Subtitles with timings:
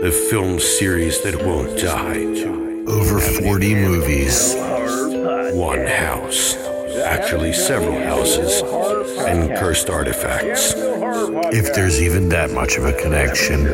[0.00, 2.24] the film series that won't die.
[2.90, 4.54] Over 40 movies.
[5.54, 6.56] One house,
[7.04, 8.62] actually several houses,
[9.18, 10.72] and cursed artifacts.
[11.52, 13.66] If there's even that much of a connection.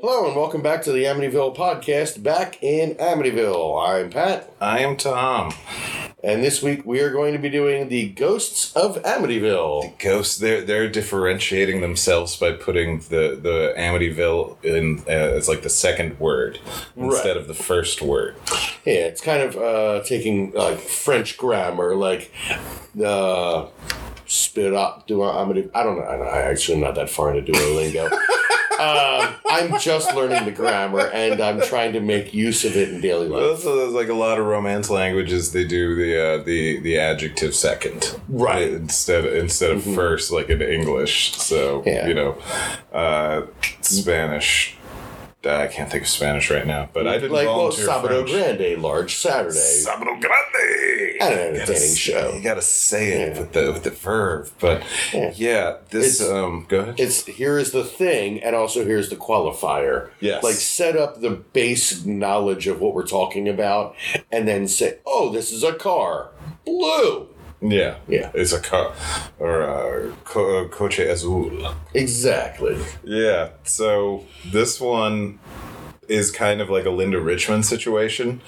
[0.00, 2.22] Hello and welcome back to the Amityville podcast.
[2.22, 5.52] Back in Amityville, I'm Pat, I am Tom.
[6.22, 9.82] And this week we are going to be doing the Ghosts of Amityville.
[9.98, 15.62] The Ghosts, they're they're differentiating themselves by putting the the Amityville in uh, as like
[15.62, 16.58] the second word
[16.96, 18.36] instead of the first word.
[18.84, 22.32] Yeah, it's kind of uh, taking like French grammar, like
[23.02, 23.66] uh,
[24.26, 25.06] spit up.
[25.06, 25.70] Do Amity?
[25.74, 26.04] I don't know.
[26.04, 28.10] I actually am not that far into Duolingo.
[28.80, 33.00] um, I'm just learning the grammar, and I'm trying to make use of it in
[33.00, 33.42] daily life.
[33.42, 35.52] Also, there's like a lot of Romance languages.
[35.52, 38.68] They do the uh, the the adjective second, Right.
[38.70, 41.32] Instead instead of first, like in English.
[41.36, 42.08] So Yeah.
[42.08, 42.38] you know,
[42.92, 43.42] uh,
[43.82, 44.76] Spanish.
[45.44, 48.58] Uh, I can't think of Spanish right now, but I didn't Like well, Sabado French.
[48.58, 49.56] Grande, large Saturday.
[49.56, 51.16] Sabado Grande.
[51.22, 52.32] An entertaining show.
[52.34, 53.40] You gotta say it Yeah.
[53.40, 54.82] with the with the verb, but
[55.12, 55.32] Yeah.
[55.36, 56.66] yeah, this It's- um.
[56.68, 56.94] Go ahead.
[57.00, 60.08] It's here is the thing, and also here's the qualifier.
[60.20, 60.42] Yes.
[60.42, 63.94] Like set up the base knowledge of what we're talking about,
[64.32, 66.28] and then say, "Oh, this is a car,
[66.64, 67.28] blue."
[67.62, 68.30] Yeah, Yeah.
[68.34, 68.94] It's a car
[69.38, 71.74] or uh, co- coche azul.
[71.94, 72.78] Exactly.
[73.04, 73.50] Yeah.
[73.64, 75.38] So this one
[76.08, 78.40] is kind of like a Linda Richman situation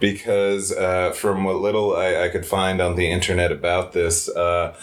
[0.00, 4.74] because uh, from what little I, I could find on the internet about this, uh,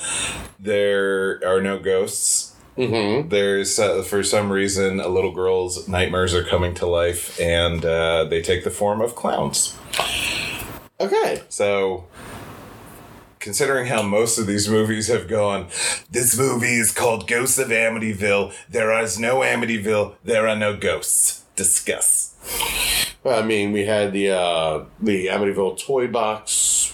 [0.60, 2.54] there are no ghosts.
[2.78, 3.30] Mm-hmm.
[3.30, 8.26] There's uh, for some reason a little girl's nightmares are coming to life, and uh,
[8.26, 9.78] they take the form of clowns.
[11.00, 11.42] Okay.
[11.48, 12.06] So,
[13.46, 15.68] considering how most of these movies have gone,
[16.10, 18.52] this movie is called Ghosts of Amityville.
[18.68, 20.16] There is no Amityville.
[20.24, 21.44] There are no ghosts.
[21.56, 22.34] Discuss.
[23.24, 26.94] I mean, we had the uh, the Amityville toy box.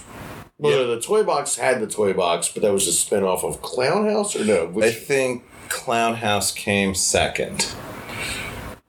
[0.58, 0.94] Well, Yeah.
[0.94, 4.36] the toy box had the toy box, but that was a spinoff of Clown House,
[4.36, 4.70] or no?
[4.80, 7.74] I think Clown House came second.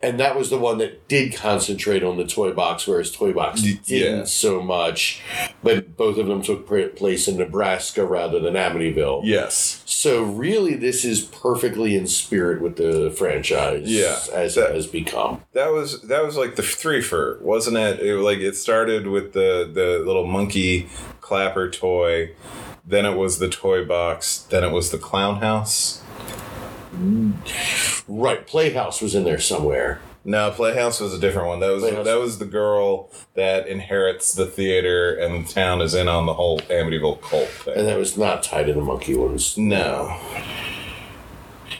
[0.03, 3.61] And that was the one that did concentrate on the toy box, whereas Toy Box
[3.61, 4.23] didn't yeah.
[4.25, 5.21] so much.
[5.63, 9.21] But both of them took place in Nebraska rather than Amityville.
[9.23, 9.81] Yes.
[9.85, 13.89] So really, this is perfectly in spirit with the franchise.
[13.89, 15.41] Yeah, as that- it has become.
[15.53, 18.01] That was that was like the three for wasn't it?
[18.01, 20.89] It like it started with the the little monkey
[21.21, 22.31] clapper toy,
[22.85, 26.03] then it was the toy box, then it was the clown house.
[27.03, 28.03] Mm.
[28.07, 29.99] Right, Playhouse was in there somewhere.
[30.25, 31.59] No, Playhouse was a different one.
[31.59, 32.05] That was Playhouse.
[32.05, 36.33] that was the girl that inherits the theater and the town is in on the
[36.33, 37.77] whole Amityville cult thing.
[37.77, 39.57] And that was not tied to the monkey ones.
[39.57, 40.17] no,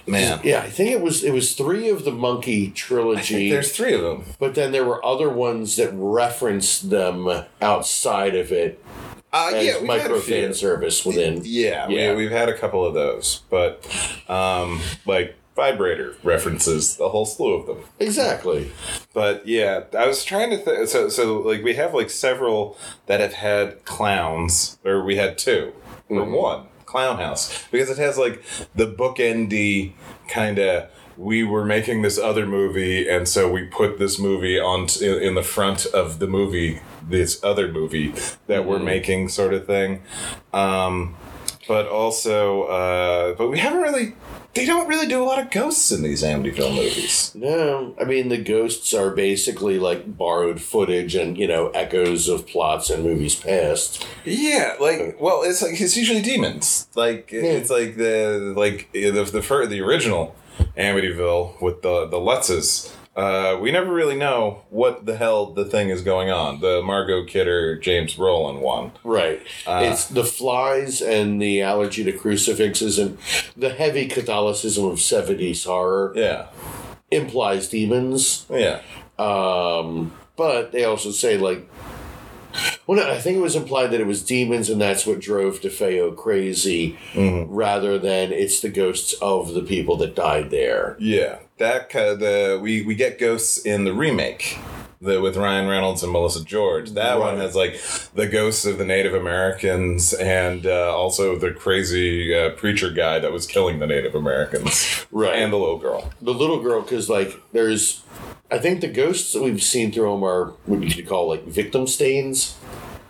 [0.06, 0.42] man.
[0.44, 4.02] Yeah, I think it was it was three of the monkey trilogy, there's three of
[4.02, 4.26] them.
[4.40, 8.84] but then there were other ones that referenced them outside of it
[9.34, 10.36] Uh, yeah, we've had a few.
[10.36, 11.42] fan service within.
[11.44, 12.12] Yeah, Yeah.
[12.12, 13.84] We, we've had a couple of those, but
[14.30, 17.80] um, like vibrator references the whole slew of them.
[18.00, 18.72] Exactly.
[19.14, 20.88] But yeah, I was trying to think.
[20.88, 22.78] so so like we have like several
[23.08, 25.74] that have had clowns, or we had 2
[26.10, 26.32] or Mhm.
[26.42, 28.44] one clown house because it has like
[28.76, 29.94] the bookendy
[30.28, 30.90] kind of.
[31.16, 35.22] We were making this other movie, and so we put this movie on t- in,
[35.22, 36.80] in the front of the movie,
[37.10, 38.14] this other movie
[38.48, 38.84] that we're Mhm.
[38.86, 40.02] making, sort of thing.
[40.54, 41.16] Um,
[41.68, 44.14] but also, uh, but we haven't really.
[44.56, 47.32] They don't really do a lot of ghosts in these Amityville movies.
[47.34, 52.46] No, I mean the ghosts are basically like borrowed footage and you know echoes of
[52.46, 54.06] plots and movies past.
[54.26, 56.86] Yeah, like well, it's like it's usually demons.
[56.96, 60.36] Like it's like the like the the fir- the original
[60.78, 62.92] Amityville with the the Lutzes.
[63.16, 66.60] Uh, we never really know what the hell the thing is going on.
[66.62, 68.92] The Margot Kidder James Brolin one.
[69.04, 69.40] Right.
[69.68, 73.20] Uh, it's the flies and the allergy to crucifixes and
[73.56, 76.48] the heavy Catholicism of 70s horror Yeah,
[77.12, 78.48] implies demons.
[78.50, 78.82] yeah,
[79.20, 81.70] Um, but they also say, like,
[82.88, 85.62] well, no, I think it was implied that it was demons and that's what drove
[85.62, 87.46] DeFeo crazy Mhm.
[87.50, 90.98] rather than it's the ghosts of the people that died there.
[91.00, 91.36] yeah.
[91.64, 94.60] That kind the we we get ghosts in the remake.
[95.00, 96.92] The, with Ryan Reynolds and Melissa George.
[96.92, 97.78] That one has like
[98.16, 103.34] the ghosts of the Native Americans and uh, also the crazy uh, preacher guy that
[103.34, 105.06] was killing the Native Americans.
[105.12, 105.36] Right.
[105.36, 106.12] And the little girl.
[106.22, 108.02] the little girl because like there's
[108.52, 111.46] i think the ghosts that we've seen through them are what you could call like
[111.46, 112.58] victim stains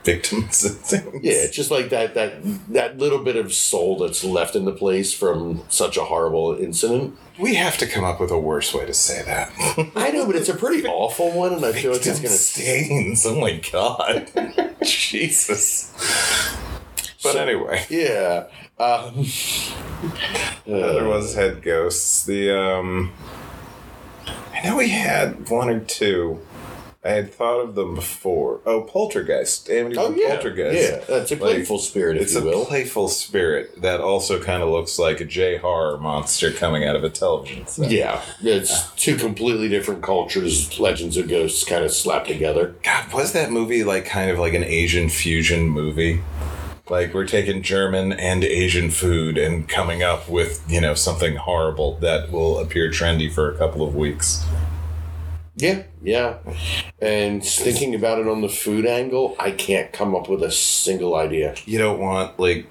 [0.03, 1.19] victims and things.
[1.23, 2.33] Yeah, just like that that
[2.69, 7.17] that little bit of soul that's left in the place from such a horrible incident.
[7.39, 9.51] We have to come up with a worse way to say that.
[9.95, 13.25] I know, but it's a pretty awful one, and I feel like it's gonna stains.
[13.25, 14.29] Oh my god.
[14.83, 15.91] Jesus.
[17.23, 18.47] But So- anyway, Yeah.
[18.79, 19.23] Um,
[20.65, 22.25] there was head ghosts.
[22.25, 23.13] The um
[24.25, 26.39] I know we had one or two.
[27.05, 28.61] I had thought of them before.
[28.65, 29.67] Oh, Poltergeist.
[29.67, 30.91] Amityville oh yeah, Poltergeist.
[30.91, 31.03] yeah.
[31.05, 32.65] That's a Like, playful spirit, if It's you a will.
[32.65, 37.03] playful spirit that also kind of looks like a J horror monster coming out of
[37.03, 37.91] a television set.
[37.91, 40.79] yeah, it's two completely different cultures.
[40.79, 42.75] Legends of ghosts kind of slapped together.
[42.83, 46.21] God, was that movie like kind of like an Asian fusion movie?
[46.89, 51.97] Like we're taking German and Asian food and coming up with, you know, something horrible
[51.97, 54.45] that will appear trendy for a couple of weeks.
[55.55, 56.38] Yeah, yeah.
[57.00, 61.15] And thinking about it on the food angle, I can't come up with a single
[61.15, 61.55] idea.
[61.65, 62.67] You don't want like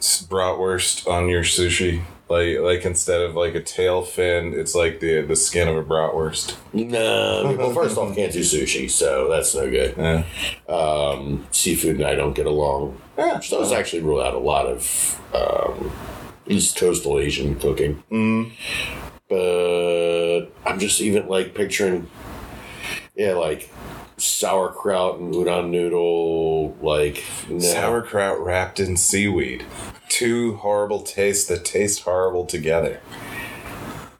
[0.00, 2.02] bratwurst on your sushi.
[2.28, 5.84] Like like instead of like a tail fin, it's like the the skin of a
[5.84, 6.56] bratwurst.
[6.72, 9.94] No, well, first off, can't do sushi, so that's no good.
[9.96, 10.24] Yeah.
[10.68, 13.00] Um, seafood and I don't get along.
[13.16, 13.36] Yeah.
[13.36, 15.92] Which does actually rule out a lot of um,
[16.48, 18.02] East Coastal Asian cooking.
[18.10, 18.52] Mm.
[19.28, 22.08] But I'm just even like picturing,
[23.16, 23.70] yeah, like
[24.18, 27.58] sauerkraut and udon noodle, like no.
[27.58, 29.64] Sauerkraut wrapped in seaweed.
[30.08, 33.00] Two horrible tastes that taste horrible together.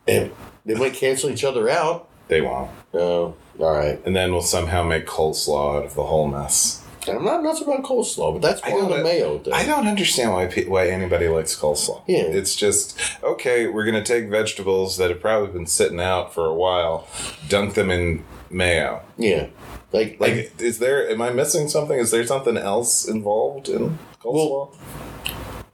[0.08, 0.32] And
[0.64, 2.08] they might cancel each other out.
[2.28, 2.70] They won't.
[2.92, 4.00] Oh, all right.
[4.04, 6.82] And then we'll somehow make coleslaw out of the whole mess.
[7.08, 9.52] I'm not nuts about coleslaw, but that's part of the mayo thing.
[9.52, 12.02] I don't understand why pe- why anybody likes coleslaw.
[12.06, 12.22] Yeah.
[12.22, 13.66] It's just okay.
[13.66, 17.06] We're gonna take vegetables that have probably been sitting out for a while,
[17.48, 19.02] dunk them in mayo.
[19.16, 19.48] yeah,
[19.92, 21.08] like like Like, is there?
[21.08, 21.98] Am I missing something?
[21.98, 24.74] Is there something else involved in coleslaw?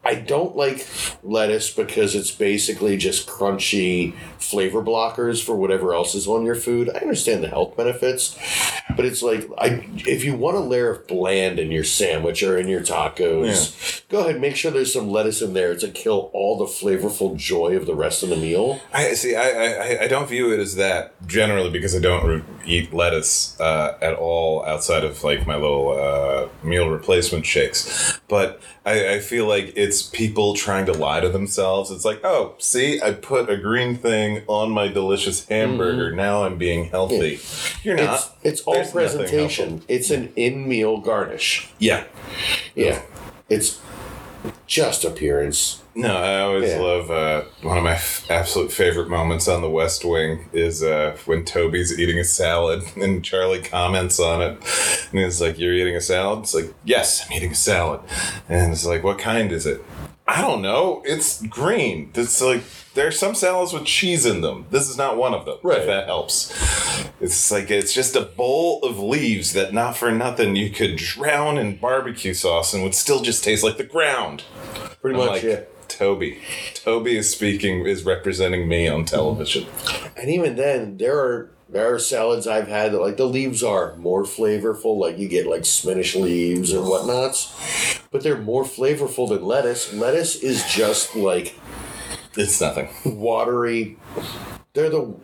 [0.04, 0.87] I don't like
[1.22, 6.90] lettuce because it's basically just crunchy flavor blockers for whatever else is on your food.
[6.90, 8.37] I understand the health benefits,
[8.96, 12.58] but it's like I if you want a layer of bland in your sandwich or
[12.58, 16.58] in your tacos, go ahead make sure there's some lettuce in there to kill all
[16.58, 18.81] the flavorful joy of the rest of the meal.
[18.93, 19.37] I see.
[19.37, 23.58] I, I I don't view it as that generally because I don't re- eat lettuce
[23.60, 28.20] uh, at all outside of like my little uh, meal replacement shakes.
[28.28, 31.90] But I, I feel like it's people trying to lie to themselves.
[31.90, 36.08] It's like, oh, see, I put a green thing on my delicious hamburger.
[36.08, 36.17] Mm-hmm.
[36.17, 37.40] Now I'm being healthy.
[37.82, 38.14] You're not.
[38.14, 39.82] It's it's all There's presentation.
[39.87, 41.70] It's an in meal garnish.
[41.79, 42.05] Yeah.
[42.75, 43.02] Yeah.
[43.49, 43.81] It's
[44.66, 45.82] just appearance.
[45.94, 46.80] No, I always Yeah.
[46.80, 51.16] love uh, one of my f- absolute favorite moments on The West Wing is uh,
[51.26, 54.56] when Toby's eating a salad and Charlie comments on it.
[55.10, 56.40] And he's like, You're eating a salad?
[56.40, 58.00] It's like, Yes, I'm eating a salad.
[58.48, 59.84] And it's like, What kind is it?
[60.26, 61.02] I don't know.
[61.04, 62.10] It's green.
[62.14, 62.62] It's like,
[62.94, 64.66] there are some salads with cheese in them.
[64.70, 65.80] This is not one of them, Right.
[65.80, 66.52] if that helps.
[67.20, 71.58] It's like, it's just a bowl of leaves that, not for nothing, you could drown
[71.58, 74.44] in barbecue sauce and would still just taste like the ground.
[75.00, 75.60] Pretty I'm much, like, yeah.
[75.88, 76.38] Toby.
[76.75, 79.66] Toby is speaking, is representing me on television.
[80.16, 83.96] And even then, there are there are salads I've had that like the leaves are
[83.96, 84.98] more flavorful.
[84.98, 89.92] Like you get like spinach leaves and whatnots, but they're more flavorful than lettuce.
[89.92, 91.58] Lettuce is just like
[92.36, 92.90] It's nothing.
[93.04, 93.96] watery.
[94.74, 95.14] They're the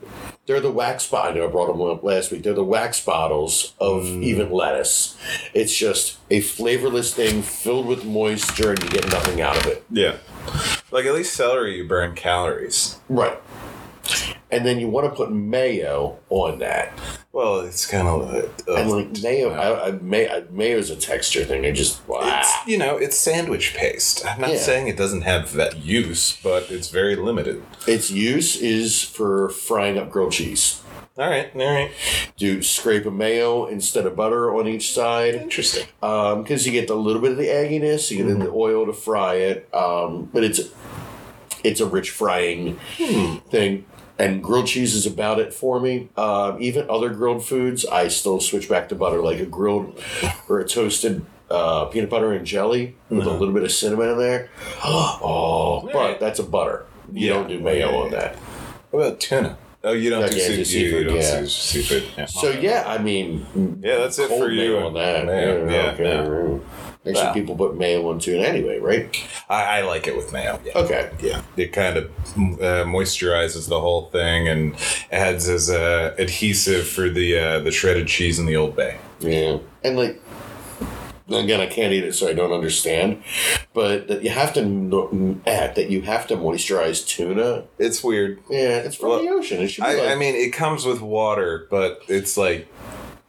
[0.46, 1.32] they're the wax bottle.
[1.32, 2.42] I know I brought them up last week.
[2.42, 4.22] They're the wax bottles of mm.
[4.22, 5.18] even lettuce.
[5.52, 9.84] It's just a flavorless thing filled with moisture, and you get nothing out of it.
[9.90, 10.16] Yeah.
[10.90, 12.98] Like at least celery, you burn calories.
[13.10, 13.38] Right.
[14.50, 16.98] And then you want to put mayo on that.
[17.32, 20.96] Well, it's kind of uh, And like mayo, uh, I, I, may, I, mayo's a
[20.96, 21.66] texture thing.
[21.66, 22.20] I just wow.
[22.22, 22.64] it's ah.
[22.66, 24.24] you know it's sandwich paste.
[24.26, 24.58] I'm not Yeah.
[24.58, 27.62] saying it doesn't have that use, but it's very limited.
[27.86, 30.80] its use is for frying up grilled cheese.
[31.18, 31.90] All right, all right,
[32.36, 35.88] Do scrape a mayo instead of butter on each side interesting.
[36.00, 38.08] Um, because you get a little bit of the egginess.
[38.08, 38.54] You get the mm-hmm.
[38.54, 40.60] oil to fry it, um, but it's
[41.64, 43.36] it's a rich frying hmm.
[43.50, 43.84] thing.
[44.18, 46.08] And grilled cheese is about it for me.
[46.16, 50.02] Um, even other grilled foods, I still switch back to butter, like a grilled
[50.48, 54.18] or a toasted uh, peanut butter and jelly with a little bit of cinnamon in
[54.18, 54.50] there.
[54.84, 56.84] Oh, but that's a butter.
[57.12, 57.34] You Yeah.
[57.34, 58.36] don't do mayo Yeah, on that.
[58.90, 59.56] What about tuna?
[59.84, 60.58] Oh, you don't do seafood.
[60.58, 61.44] You, seafood, don't yeah.
[61.46, 62.28] seafood.
[62.28, 63.46] So yeah, I mean,
[63.82, 64.76] Yeah, that's it for you.
[64.78, 65.26] on that.
[65.26, 66.04] Mayo, yeah, okay.
[66.04, 66.87] yeah.
[67.08, 69.16] Actually, people put mayo on tuna anyway, right?
[69.48, 70.60] I, I like it with mayo.
[70.64, 70.72] Yeah.
[70.76, 71.10] Okay.
[71.20, 74.74] Yeah, it kind of uh, moisturizes the whole thing and
[75.10, 78.98] adds as a adhesive for the uh, the shredded cheese in the Old Bay.
[79.20, 80.20] Yeah, and like
[81.36, 83.22] again, I can't eat it, so I don't understand.
[83.74, 87.64] But that you have to add that you have to moisturize tuna.
[87.78, 88.40] It's weird.
[88.48, 89.60] Yeah, it's from Well, the ocean.
[89.62, 92.68] It should I, like, I mean, it comes with water, but it's like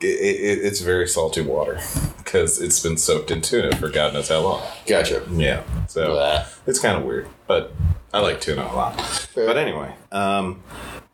[0.01, 1.79] it, it, it's very salty water
[2.17, 4.61] because it's been soaked in tuna for God knows how long.
[4.87, 5.23] gotcha.
[5.31, 6.45] Yeah, so Blah.
[6.67, 7.73] it's kind of weird, but
[8.13, 9.29] I like tuna a lot.
[9.35, 10.61] But anyway, um,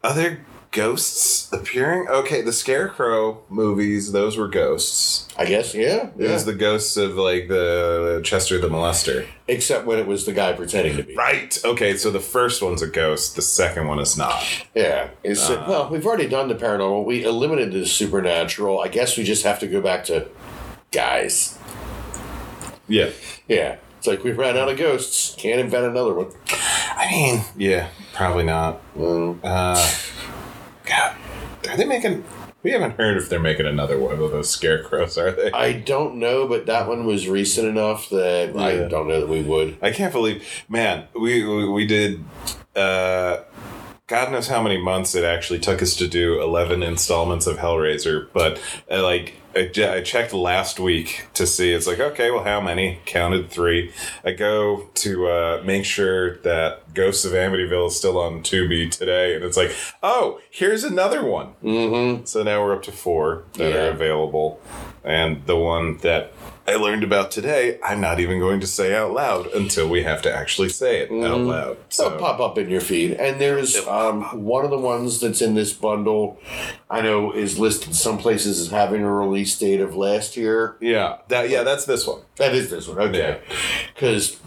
[0.03, 0.39] other
[0.75, 2.07] ghosts appearing.
[2.09, 5.27] Okay, the Scarecrow movies; those were ghosts.
[5.37, 6.07] I guess, yeah.
[6.07, 6.33] It yeah.
[6.33, 9.25] was the ghosts of like the Chester the Molester.
[9.47, 11.15] Except when it was the guy pretending to be.
[11.15, 11.57] Right.
[11.63, 13.35] Okay, so the first one's a ghost.
[13.35, 14.43] The second one is not.
[14.75, 15.09] Yeah.
[15.23, 15.65] It's, Uh.
[15.67, 17.05] well, we've already done the paranormal.
[17.05, 18.79] We eliminated the supernatural.
[18.81, 20.27] I guess we just have to go back to
[20.91, 21.57] guys.
[22.87, 23.11] Yeah.
[23.47, 23.77] Yeah.
[23.97, 25.35] It's like we ran out of ghosts.
[25.37, 26.31] Can't invent another one.
[26.97, 28.79] I mean, yeah, probably not.
[28.95, 29.39] Mm.
[29.43, 29.75] Uh,
[30.85, 31.15] God,
[31.69, 32.23] are they making?
[32.63, 35.51] We haven't heard if they're making another one of those scarecrows, are they?
[35.51, 39.43] I don't know, but that one was recent enough that I don't know that we
[39.43, 39.77] would.
[39.81, 41.07] I can't believe, man.
[41.13, 42.23] We we, we did.
[42.75, 43.43] Uh,
[44.07, 48.29] God knows how many months it actually took us to do eleven installments of Hellraiser,
[48.33, 51.71] but uh, like I, I checked last week to see.
[51.71, 52.99] It's like okay, well, how many?
[53.05, 53.91] Counted three.
[54.23, 59.35] I go to uh, make sure that Ghosts of Amityville is still on Tubi today,
[59.35, 61.53] and it's like, oh, here's another one.
[61.63, 62.25] Mm-hmm.
[62.25, 63.85] So now we're up to four that Yeah.
[63.85, 64.59] are available.
[65.03, 66.33] And the one that
[66.67, 70.23] I learned about today, I'm not even going to say out loud until we have
[70.23, 71.77] to actually say it out loud.
[71.89, 75.43] So So, pop up in your feed, and there's um, one of the ones that's
[75.43, 76.39] in this bundle.
[76.89, 80.77] I know is listed some places as having a release date of last year.
[80.81, 82.21] yeah, that yeah, that's this one.
[82.37, 83.41] That is this one, okay?
[83.93, 84.39] Because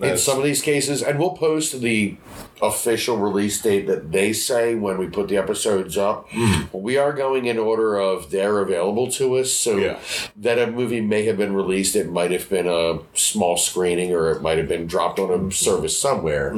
[0.00, 2.16] in some of these cases, and we'll post the
[2.62, 6.28] official release date that they say when we put the episodes up.
[6.74, 9.98] We are going in order of they're available to us, so Yeah.
[10.36, 11.96] that a movie may have been released.
[11.96, 15.50] It might have been a small screening, or it might have been dropped on a
[15.52, 16.54] service somewhere,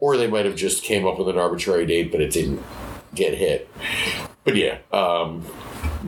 [0.00, 2.60] or they might have just came up with an arbitrary date, but it didn't
[3.14, 3.68] get hit.
[4.44, 5.44] But yeah, um,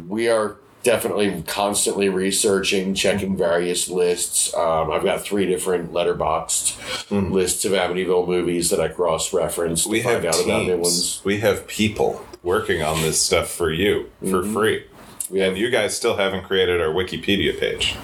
[0.08, 4.54] we are definitely constantly researching, checking various lists.
[4.54, 9.88] Um, I've got three different Letterboxd lists of Amityville movies that I cross reference to
[9.88, 10.80] We find have out about new teams.
[10.82, 11.20] ones.
[11.24, 14.84] We have people working on this stuff for you for free.
[15.30, 17.96] We And you guys still haven't created our Wikipedia page.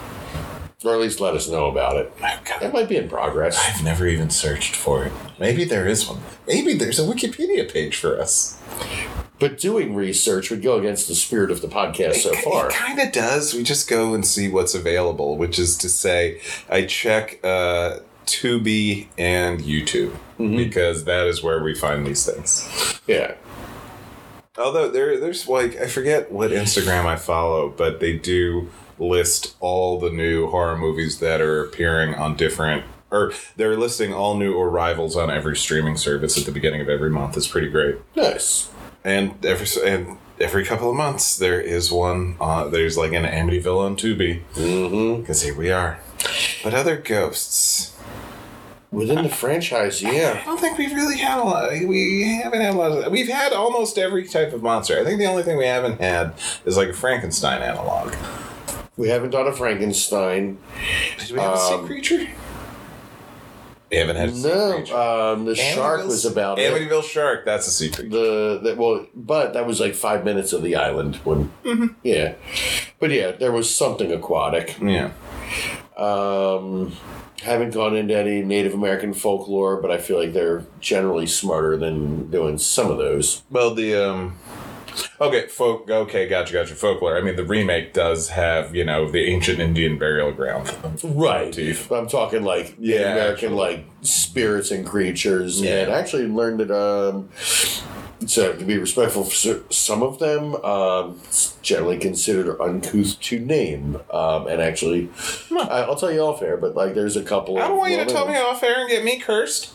[0.83, 2.11] or at least let us know about it.
[2.63, 3.59] It might be in progress.
[3.69, 5.13] I've never even searched for it.
[5.39, 6.21] Maybe there is one.
[6.47, 8.59] Maybe there's a Wikipedia page for us.
[9.41, 12.69] But doing research would go against the spirit of the podcast so far.
[12.69, 13.55] It kind of does.
[13.55, 19.09] We just go and see what's available, which is to say, I check uh, Tubi
[19.19, 23.01] and YouTube because that is where we find these things.
[23.07, 23.35] Yeah.
[24.59, 28.69] Although there, there's like I forget what Instagram I follow, but they do
[28.99, 32.85] list all the new horror movies that are appearing on different.
[33.11, 37.11] Or they're listing all new arrivals on every streaming service at the beginning of every
[37.11, 37.37] month.
[37.37, 37.97] It's pretty great.
[38.15, 38.71] Nice.
[39.05, 42.37] And every and every couple of months there is one.
[42.41, 45.21] Uh, there's like an Amityville on Tubi Mm-hmm.
[45.21, 45.99] because here we are.
[46.63, 47.97] But other ghosts,
[48.93, 50.41] Within the franchise, yeah.
[50.43, 51.71] I don't think we've really had a lot.
[51.71, 52.91] We haven't had a lot.
[52.91, 54.99] Of, we've had almost every type of monster.
[54.99, 56.35] I think the only thing we haven't had
[56.67, 58.15] is like a Frankenstein analog.
[58.97, 60.59] We haven't done a Frankenstein.
[61.19, 62.27] Did we have a sea Um, creature?
[63.91, 66.73] We haven't had a No, um, the shark was about it.
[66.73, 67.45] Amityville shark.
[67.45, 68.09] That's a sea creature.
[68.09, 71.87] the that well but that was like five minutes of the island when Mm-hmm.
[72.05, 72.35] yeah
[73.01, 75.11] but yeah there was something aquatic yeah.
[75.97, 76.93] um
[77.43, 82.31] haven't gone into any native american folklore but i feel like they're generally smarter than
[82.31, 84.39] doing some of those Well, the um.
[85.21, 85.91] Okay, folk.
[85.91, 86.75] Okay, gotcha, gotcha.
[86.75, 87.17] Folklore.
[87.17, 90.69] I mean, the remake does have you know the ancient Indian burial ground.
[91.05, 91.91] right Motif.
[91.93, 93.57] i'm talking like Yeah, american actually.
[93.57, 95.83] like spirits and creatures Yeah.
[95.83, 97.29] and I actually learned that um
[98.27, 103.97] so to be respectful for some of them um, it's generally considered uncouth to name
[104.13, 105.09] um, and actually
[105.51, 107.99] I, i'll tell you off air but like there's a couple I don't want you
[107.99, 109.71] to tell me off air and get me cursed.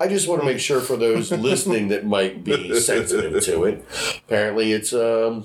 [0.00, 3.84] I just want to make sure for those listening that might be sensitive to it
[4.26, 5.44] apparently it's um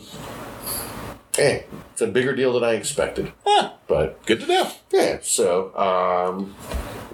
[1.38, 3.71] eh, it's a bigger deal than i expected Huh.
[3.88, 4.71] but Good to know.
[4.91, 6.55] yeah, so um,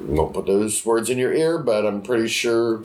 [0.01, 2.83] won't put those words in your ear, but I'm pretty sure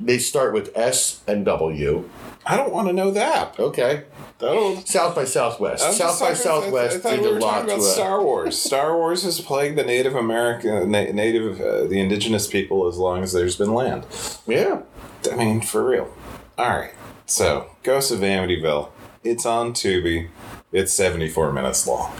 [0.00, 2.08] they start with S and W.
[2.46, 3.58] I don't want to know that.
[3.58, 4.04] Okay,
[4.38, 4.76] That'll.
[4.86, 5.84] South by Southwest.
[5.84, 7.92] I South by I- Southwest I, did we a were lot talking to about uh,
[7.92, 8.58] Star Wars.
[8.62, 13.22] Star Wars has plagued the Native American, na- Native, uh, the indigenous people as long
[13.22, 14.06] as there's been land.
[14.46, 14.82] Yeah,
[15.30, 16.12] I mean, for real.
[16.56, 16.92] All right.
[17.26, 18.90] So, Ghosts of Amityville.
[19.24, 20.28] It's on Tubi.
[20.72, 22.12] it's 74 minutes long.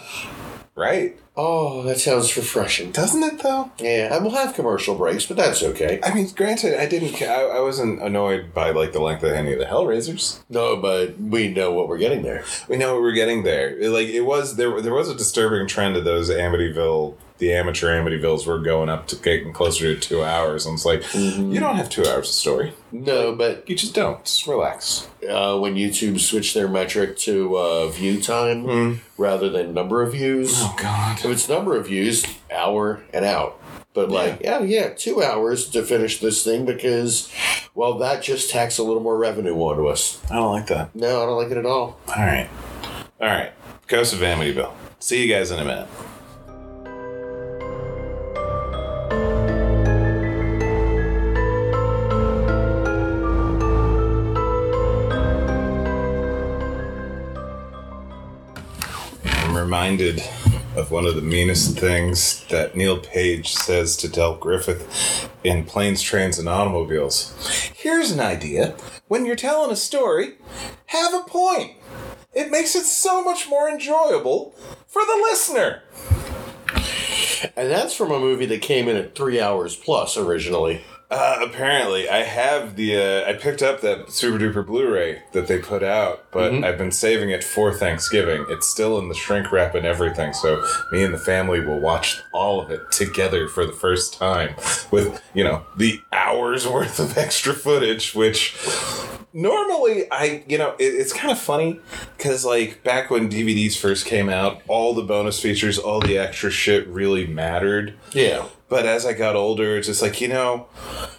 [0.75, 1.17] right?
[1.43, 2.91] Oh, that sounds refreshing.
[2.91, 3.71] Doesn't it though?
[3.79, 5.99] Yeah, and we'll have commercial breaks, but that's okay.
[6.03, 7.13] I mean, granted, I didn't.
[7.17, 10.39] ca- I, I wasn't annoyed by like the length of any of the Hellraisers.
[10.49, 12.43] No, but we know what we're getting there.
[12.69, 13.75] We know what we're getting there.
[13.79, 14.79] It, like it was there.
[14.81, 17.15] There was a disturbing trend of those Amityville.
[17.41, 21.01] The amateur Amityvilles were going up to getting closer to two hours, and it's like
[21.15, 22.73] you don't have two hours of story.
[22.91, 24.23] No, but You just don't.
[24.23, 25.09] Just relax.
[25.27, 30.51] uh, when YouTube switched their metric to uh, view time rather than number of views,
[30.57, 31.17] Oh God.
[31.17, 32.23] if it's number of views,
[32.55, 33.59] hour and out.
[33.95, 37.33] But like, yeah, yeah, two hours to finish this thing because,
[37.73, 40.21] well, that just tacks a little more revenue onto us.
[40.29, 40.95] I don't like that.
[40.95, 41.99] No, I don't like it at all.
[42.07, 42.47] All right.
[43.19, 43.51] All right.
[43.87, 44.73] Ghost of Amityville.
[44.99, 45.87] See you guys in a minute.
[59.91, 60.23] Reminded
[60.77, 66.01] of one of the meanest things that Neal Page says to Del Griffith in Planes,
[66.01, 67.33] Trains, and Automobiles.
[67.75, 68.77] Here's an idea.
[69.09, 70.35] When you're telling a story,
[70.85, 71.73] have a point.
[72.33, 74.55] It makes it so much more enjoyable
[74.87, 75.81] for the listener.
[77.55, 80.81] And that's from a movie that came in at three hours plus originally.
[81.11, 82.95] Uh, apparently, I have the.
[82.95, 86.93] Uh, I picked up that super duper Blu-ray that they put out, but I've been
[86.93, 88.45] saving it for Thanksgiving.
[88.47, 92.21] It's still in the shrink wrap and everything, so me and the family will watch
[92.31, 94.55] all of it together for the first time
[94.89, 98.55] with you know the hours worth of extra footage, which
[99.33, 101.79] normally I you know it, it's kind of funny
[102.17, 106.51] because like back when DVDs first came out, all the bonus features, all the extra
[106.51, 107.93] shit really mattered.
[108.13, 108.45] Yeah.
[108.69, 110.67] But as I got older, it's just like, you know,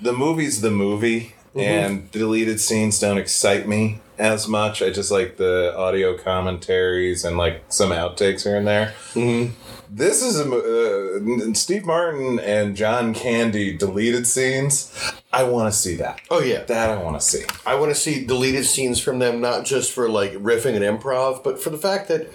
[0.00, 4.82] the movie's the movie, and deleted scenes don't excite me as much.
[4.82, 8.94] I just like the audio commentaries and like some outtakes here and there.
[9.14, 9.54] Mm-hmm.
[9.94, 14.90] This is a uh, Steve Martin and John Candy deleted scenes.
[15.35, 16.23] I want to see that.
[16.30, 16.62] Oh, yeah.
[16.64, 17.44] That I want to see.
[17.66, 21.44] I want to see deleted scenes from them, not just for like riffing and improv,
[21.44, 22.33] but for the fact that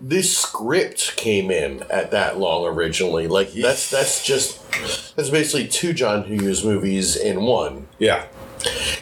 [0.00, 3.28] this script came in at that long originally.
[3.28, 4.62] Like that's that's just
[5.16, 7.88] that's basically two John Hughes movies in one.
[7.98, 8.24] Yeah.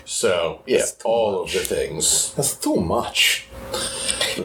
[0.05, 1.55] So yeah, all much.
[1.55, 2.35] of the things.
[2.35, 3.46] That's too much.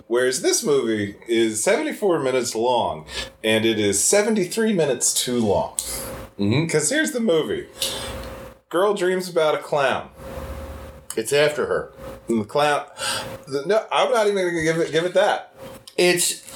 [0.08, 3.06] Whereas this movie is 74 minutes long,
[3.44, 5.76] and it is 73 minutes too long.
[6.40, 6.66] Mm-hmm.
[6.66, 7.68] Because here's the movie
[8.70, 10.10] Girl dreams about a clown.
[11.18, 11.92] It's after her.
[12.28, 12.86] And the clown.
[13.66, 15.56] No, I'm not even going to give it, give it that.
[15.98, 16.48] It's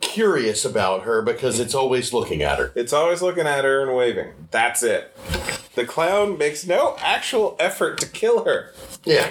[0.00, 2.72] curious about her because it's always looking at her.
[2.74, 4.32] It's always looking at her and waving.
[4.50, 5.14] That's it.
[5.78, 8.72] The clown makes no actual effort to kill her.
[9.04, 9.30] Yeah.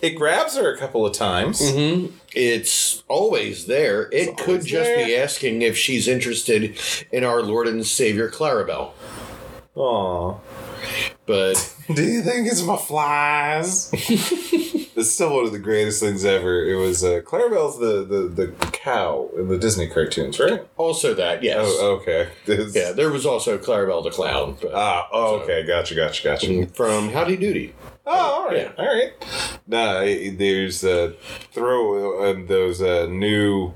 [0.00, 1.60] It grabs her a couple of times.
[2.32, 4.08] It's always there.
[4.12, 6.78] It could just be asking if she's interested
[7.10, 8.92] in our Lord and Savior Clarabelle.
[9.76, 10.38] Aww.
[11.26, 13.90] But Do you think it's my flies?
[13.92, 16.64] it's still one of the greatest things ever.
[16.64, 20.64] It was uh, Clarabelle's the, the, the cow in the Disney cartoons, right?
[20.76, 21.66] also that, yes.
[21.66, 22.28] Oh, okay.
[22.46, 24.56] This- Yeah, there was also Clarabelle the Clown.
[24.60, 25.64] But Ah, oh, okay.
[25.66, 26.66] Gotcha, gotcha, gotcha.
[26.68, 27.74] From Howdy Doody.
[28.06, 28.72] Oh, all right, Yeah.
[28.78, 29.12] all right.
[29.66, 30.00] Nah,
[30.36, 31.12] there's uh,
[31.52, 33.72] throw uh, those uh, new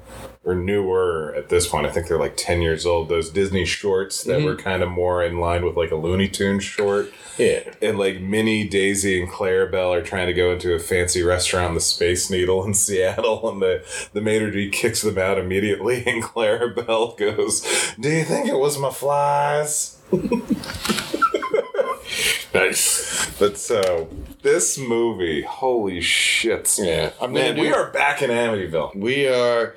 [0.49, 1.87] or newer at this point.
[1.87, 3.11] I think they're like ten years old.
[3.11, 4.47] Those Disney shorts that mm-hmm.
[4.47, 7.13] were kind of more in line with like a Looney Tunes short.
[7.37, 7.61] Yeah.
[7.83, 11.81] And like Minnie, Daisy, and Clarabelle are trying to go into a fancy restaurant, the
[11.81, 13.85] Space Needle in Seattle, and the
[14.15, 16.03] the maitre d kicks them out immediately.
[16.09, 17.61] And Clarabelle goes,
[18.01, 19.99] "Do you think it was my flies?"
[22.55, 23.18] Nice.
[23.39, 24.09] But so
[24.43, 26.77] this movie, holy shit!
[26.79, 27.11] Yeah.
[27.21, 28.97] I'm man, we are back in Amityville.
[28.97, 29.77] We are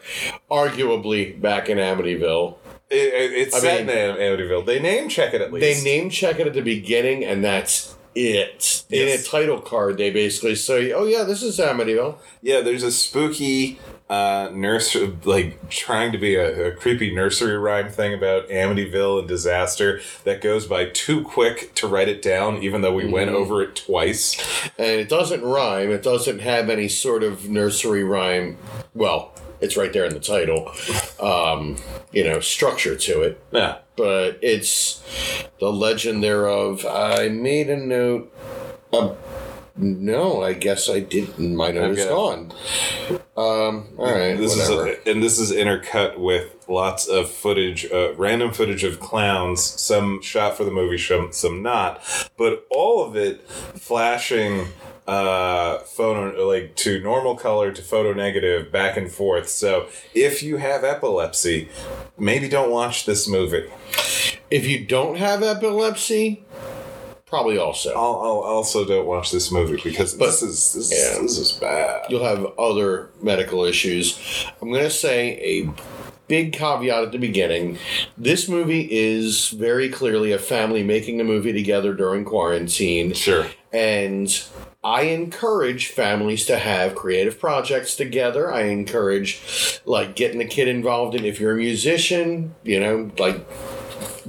[0.49, 2.57] arguably back in Amityville.
[2.89, 4.65] It, it- it's I set mean- in Amityville.
[4.65, 5.83] They name check it at least.
[5.83, 8.83] They name check it at the beginning, and that's it.
[8.89, 12.91] In a title card, they basically say, "Oh yeah, this is Amityville." yeah, there's a
[12.91, 19.19] spooky uh, nurse, like trying to be a, a creepy nursery rhyme thing about Amityville
[19.19, 23.29] and disaster that goes by too quick to write it down, even though we went
[23.29, 23.37] Mm-hmm.
[23.41, 24.37] over it twice.
[24.77, 25.89] and it doesn't rhyme.
[25.91, 28.57] It doesn't have any sort of nursery rhyme.
[28.93, 30.71] Well, it's right there in the title.
[31.19, 31.77] Um,
[32.11, 33.77] you know, structure to it, Yeah.
[34.01, 35.03] But it's
[35.59, 36.83] the legend thereof.
[36.89, 38.33] I made a note.
[39.77, 41.55] No, I guess I didn't.
[41.55, 42.51] My note is gone.
[43.37, 44.87] Um, all right, This whatever.
[44.89, 49.63] is and this is intercut with lots of footage, uh, random footage of clowns.
[49.63, 52.01] Some shot for the movie, some some not,
[52.37, 54.67] but all of it flashing
[55.07, 59.49] uh, photo like to normal color to photo negative back and forth.
[59.49, 61.69] So if you have epilepsy,
[62.17, 63.69] maybe don't watch this movie.
[64.49, 66.43] If you don't have epilepsy,
[67.25, 67.91] probably also.
[67.91, 71.21] I'll, I'll also don't watch this movie because But- this is this, yeah.
[71.21, 72.05] this is bad.
[72.09, 74.45] You'll have other medical issues.
[74.61, 75.69] I'm to say a
[76.27, 77.77] big caveat at the beginning.
[78.17, 83.13] This movie is very clearly a family making a movie together during quarantine.
[83.13, 83.47] Sure.
[83.73, 84.41] And
[84.83, 88.51] I encourage families to have creative projects together.
[88.51, 93.45] I encourage like getting the kid involved in if you're a musician, you know, like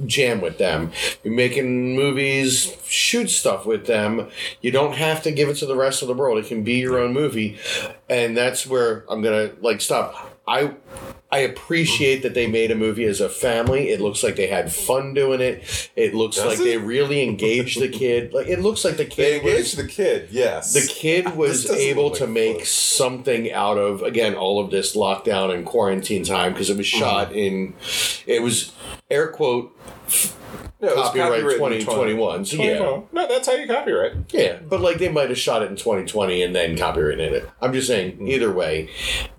[0.05, 0.91] jam with them.
[1.23, 4.29] You're making movies, shoot stuff with them.
[4.61, 6.37] You don't have to give it to the rest of the world.
[6.37, 7.57] It can be your own movie.
[8.07, 10.39] And that's where I'm going to like stop.
[10.47, 10.75] I
[11.33, 13.89] I appreciate that they made a movie as a family.
[13.89, 15.89] It looks like they had fun doing it.
[15.95, 16.63] It looks Does like it?
[16.63, 18.33] they really engaged the kid.
[18.33, 20.27] Like it looks like the They kid was engaged the kid.
[20.31, 20.73] Yes.
[20.73, 22.65] the kid was able look to like make fun.
[22.65, 26.99] something out of again all of this lockdown and quarantine time because it was Mm-hmm.
[26.99, 27.73] shot in
[28.27, 28.71] it was
[29.09, 29.75] air quote
[30.83, 33.07] No, it was copyright copyrighted in 2021 so yeah 2021.
[33.13, 34.13] No, that's how you copyright.
[34.33, 37.73] yeah but like they might have shot it in 2020 and then copyrighted it i'm
[37.73, 38.27] just saying Mm-hmm.
[38.27, 38.89] either way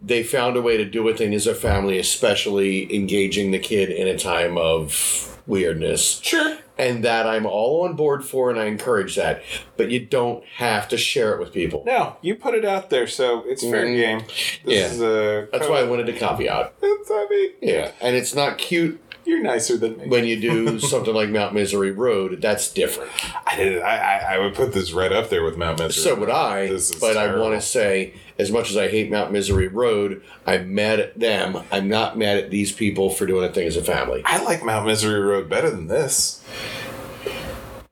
[0.02, 3.90] they found a way to do a thing as a family especially engaging the kid
[3.90, 6.56] in a time of weirdness Sure.
[6.78, 9.42] and that i'm all on board for and i encourage that
[9.76, 13.06] but you don't have to share it with people No, you put it out there,
[13.06, 13.96] so it's fair Mhm.
[13.96, 14.18] game.
[14.64, 14.86] This Yeah.
[14.86, 18.56] is a that's why i wanted to caveat It's, I mean, Yeah, and it's not
[18.56, 20.08] cute you're nicer than me.
[20.08, 22.40] when you do something like Mount Misery Road.
[22.40, 23.10] That's different.
[23.46, 23.82] I did.
[23.82, 26.02] I, I I would put this right up there with Mount Misery.
[26.02, 26.68] So would I.
[26.68, 30.22] This is But I want to say, as much as I hate Mount Misery Road,
[30.46, 31.62] I'm mad at them.
[31.72, 34.22] I'm not mad at these people for doing a thing as a family.
[34.24, 36.44] I like Mount Misery Road better than this.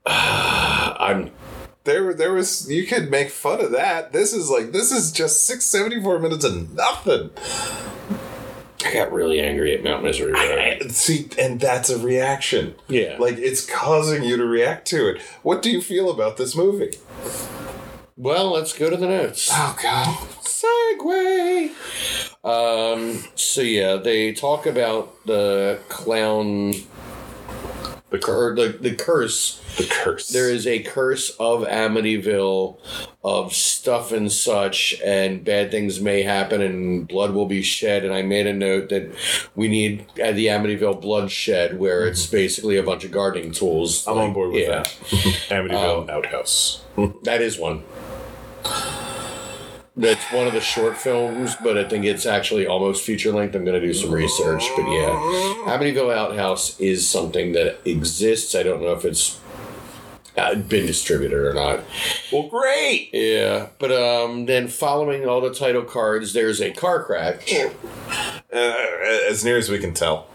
[0.06, 1.30] I'm
[1.84, 4.12] There, there was you could make fun of that.
[4.12, 7.30] This is like this is just six seventy four minutes of nothing.
[8.84, 10.90] I got really angry at Mount Misery Road.
[10.92, 12.74] See, and that's a reaction.
[12.88, 13.16] Yeah.
[13.18, 15.20] like it's causing you to react to it.
[15.42, 16.96] What do you feel about this movie?
[18.16, 19.48] Well, let's go to the notes.
[19.52, 20.16] Oh God.
[20.42, 21.70] Segue.
[22.44, 23.24] Um.
[23.34, 26.74] So yeah, they talk about the clown
[28.12, 30.28] The or the the curse The curse.
[30.28, 32.76] there is a curse of Amityville
[33.24, 38.04] of stuff and such, and bad things may happen, and blood will be shed.
[38.04, 39.10] And I made a note that
[39.56, 44.06] we need uh, the Amityville bloodshed, where it's basically a bunch of gardening tools.
[44.06, 44.86] I'm on board with that.
[45.48, 46.82] Amityville Um, Outhouse.
[47.24, 47.82] That is one.
[49.94, 53.54] That's one of the short films, but I think it's actually almost feature length.
[53.54, 55.10] I'm going to do some research, but yeah,
[55.66, 58.54] Amityville Outhouse is something that exists.
[58.54, 59.38] I don't know if it's
[60.38, 61.80] uh, been distributed or not.
[62.32, 63.10] Well, great.
[63.12, 67.54] Yeah, but um, then following all the title cards, there's a car crash.
[68.52, 68.74] Uh,
[69.30, 70.26] as near as we can tell.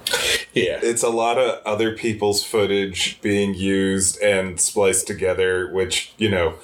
[0.52, 6.30] Yeah, it's a lot of other people's footage being used and spliced together which you
[6.30, 6.56] know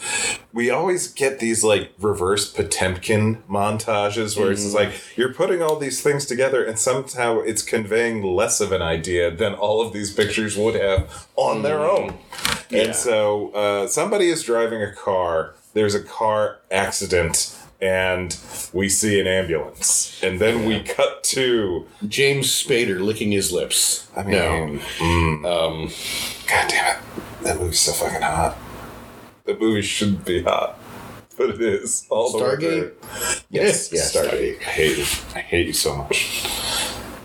[0.51, 5.77] we always get these like reverse potemkin montages where it's just like you're putting all
[5.77, 10.11] these things together and somehow it's conveying less of an idea than all of these
[10.11, 12.17] pictures would have on their own.
[12.69, 12.85] Yeah.
[12.85, 15.53] and so uh, somebody is driving a car.
[15.73, 18.39] There's a car accident and
[18.72, 24.08] we see an ambulance and then we cut to James Spader licking his lips.
[24.15, 25.46] I mean, mm.
[25.46, 25.91] um,
[26.48, 27.04] God damn it.
[27.43, 28.58] That movie's so fucking hot.
[29.43, 30.80] The movie shouldn't be hot.
[31.36, 32.08] But it is.
[32.10, 32.60] All Stargate?
[32.60, 33.43] through.
[33.50, 34.62] Yes, Yeah, Stargate.
[34.62, 35.06] I hate you.
[35.36, 36.48] I hate you so much.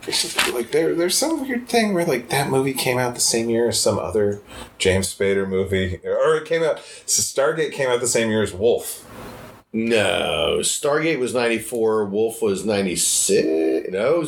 [0.02, 3.50] Just, like there, there's some weird thing where like that movie came out the same
[3.50, 4.40] year as some other
[4.78, 6.80] James Spader movie, or it came out.
[7.04, 9.04] So Stargate came out the same year as Wolf.
[9.72, 10.58] No.
[10.60, 12.06] Stargate was ninety four.
[12.06, 13.90] Wolf was ninety six.
[13.90, 14.26] No,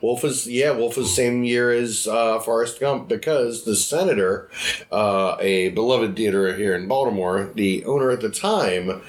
[0.00, 0.70] Wolf was yeah.
[0.70, 4.50] Wolf was the same year as uh, Forrest Gump because the senator,
[4.90, 9.02] uh, a beloved theater here in Baltimore, the owner at the time,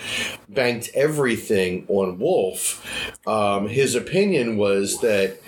[0.49, 3.19] banked everything on Wolf.
[3.27, 5.39] Um, his opinion was that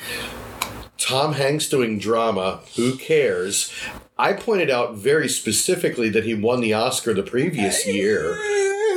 [0.97, 3.71] Tom Hanks doing drama, who cares?
[4.17, 8.39] I pointed out very specifically that he won the Oscar the previous year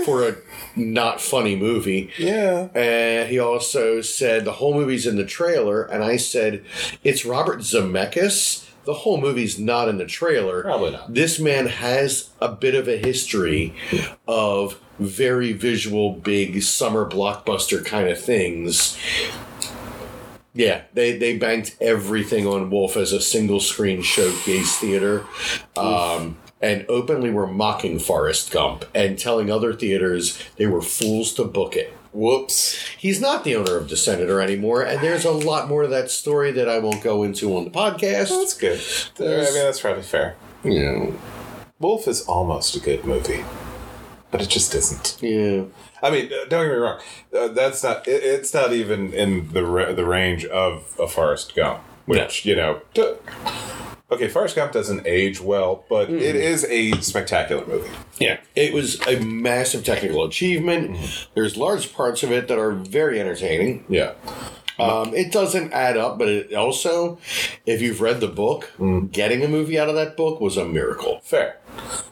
[0.09, 0.37] for a
[0.75, 2.11] not funny movie.
[2.19, 2.69] Yeah.
[2.75, 6.65] And he also said the whole movie's in the trailer, and I said
[7.05, 8.65] it's Robert Zemeckis.
[8.85, 10.63] The whole movie's not in the trailer.
[10.63, 11.13] Probably not.
[11.13, 13.75] This man has a bit of a history
[14.27, 18.97] of very visual, big summer blockbuster kind of things.
[20.55, 25.27] Yeah, they, they banked everything on Wolf as a single screen showcase theater.
[25.77, 31.45] Um, and openly were mocking Forrest Gump and telling other theaters they were fools to
[31.45, 31.93] book it.
[32.13, 32.75] Whoops.
[32.99, 36.11] He's not the owner of the Senator anymore, and there's a lot more to that
[36.11, 38.31] story that I won't go into on the podcast.
[38.31, 38.81] That's good.
[39.21, 40.35] I mean, that's probably fair.
[40.65, 41.15] You know,
[41.79, 43.45] Wolf is almost a good movie,
[44.31, 45.19] but it just isn't.
[45.21, 45.65] yeah.
[46.03, 47.01] I mean, don't get me wrong.
[47.37, 48.09] Uh, that's not.
[48.09, 52.81] It, it's not even in the the range of a Forrest Gump, which you know.
[52.95, 53.15] D-
[54.11, 57.91] okay, Forrest Gump doesn't age well, but it is a spectacular movie.
[58.19, 60.97] Yeah, it was a massive technical achievement.
[61.35, 63.85] There's large parts of it that are very entertaining.
[63.89, 64.15] Yeah.
[64.79, 67.19] Um, it doesn't add up, but it also,
[67.67, 68.71] if you've read the book,
[69.11, 71.21] getting a movie out of that book was a miracle.
[71.25, 71.59] Fair.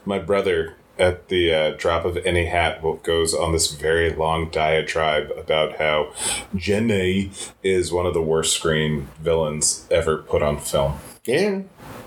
[0.04, 5.30] My brother, at the uh, drop of any hat, goes on this very long diatribe
[5.37, 6.12] about how
[6.56, 7.30] Jenny
[7.62, 10.98] is one of the worst screen villains ever put on film.
[11.24, 11.62] Yeah.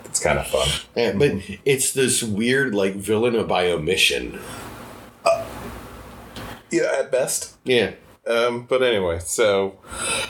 [0.09, 0.67] It's kind of fun.
[0.95, 1.31] Yeah, but
[1.65, 4.39] it's this weird, like, villain by omission.
[6.71, 7.57] Yeah, at best.
[7.63, 7.93] Yeah.
[8.27, 9.79] Um, but anyway, so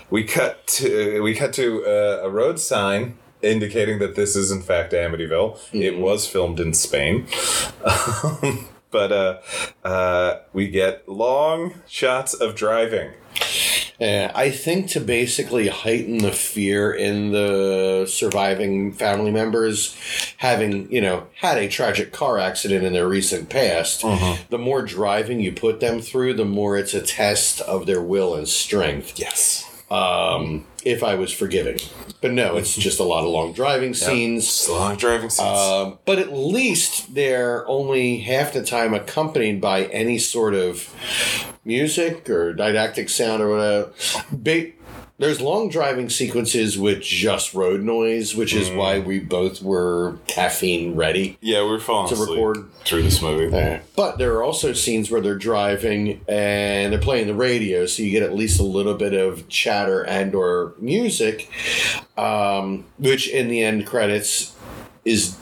[0.09, 4.61] we cut to we cut to uh, a road sign indicating that this is in
[4.61, 5.59] fact Amityville.
[5.73, 7.27] It was filmed in Spain.
[8.91, 9.39] but uh,
[9.83, 13.11] uh, we get long shots of driving.
[14.01, 19.95] Uh, I think to basically heighten the fear in the surviving family members,
[20.37, 24.01] having, you know, had a tragic car accident in their recent past,
[24.49, 28.35] the more driving you put them through, the more it's a test of their will
[28.35, 29.19] and strength.
[29.19, 29.68] Yes.
[29.91, 31.79] Um, if I was forgiving.
[32.21, 34.69] But no, it's just a lot of long driving scenes.
[34.69, 35.57] Long driving scenes.
[35.57, 40.93] Um, but at least they're only half the time accompanied by any sort of
[41.65, 43.91] music or didactic sound or whatever.
[44.31, 44.71] Ba-
[45.19, 50.95] there's long driving sequences with just road noise, which is why we both were caffeine
[50.95, 51.37] ready.
[51.41, 52.71] yeah, we're falling to record.
[52.85, 53.49] through this movie.
[53.97, 58.11] But there are also scenes where they're driving and they're playing the radio, so you
[58.11, 61.51] get at least a little bit of chatter and or music,
[62.17, 64.55] um, which in the end credits
[65.03, 65.37] is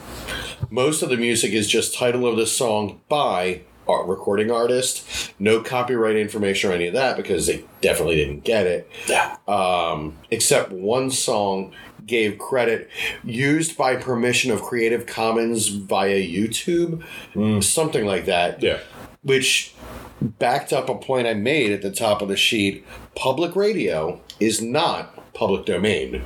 [0.70, 5.32] most of the music is just title of the song by art recording artist.
[5.38, 8.90] No copyright information or any of that because they definitely didn't get it.
[9.08, 9.36] Yeah.
[9.48, 11.72] Um, except one song
[12.06, 12.88] gave credit
[13.24, 17.02] used by permission of Creative Commons via YouTube,
[17.62, 18.78] something like that Yeah.
[19.22, 19.74] which
[20.20, 22.84] backed up a point I made at the top of the sheet.
[23.14, 26.22] Public radio is not public domain.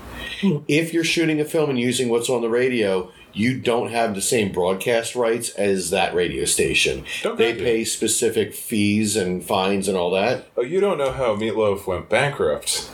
[0.68, 4.21] If you're shooting a film and using what's on the radio, you don't have the
[4.23, 7.05] same broadcast rights as that radio station.
[7.23, 10.49] Don't they pay specific fees and fines and all that.
[10.57, 12.90] Oh, you don't know how Meatloaf went bankrupt.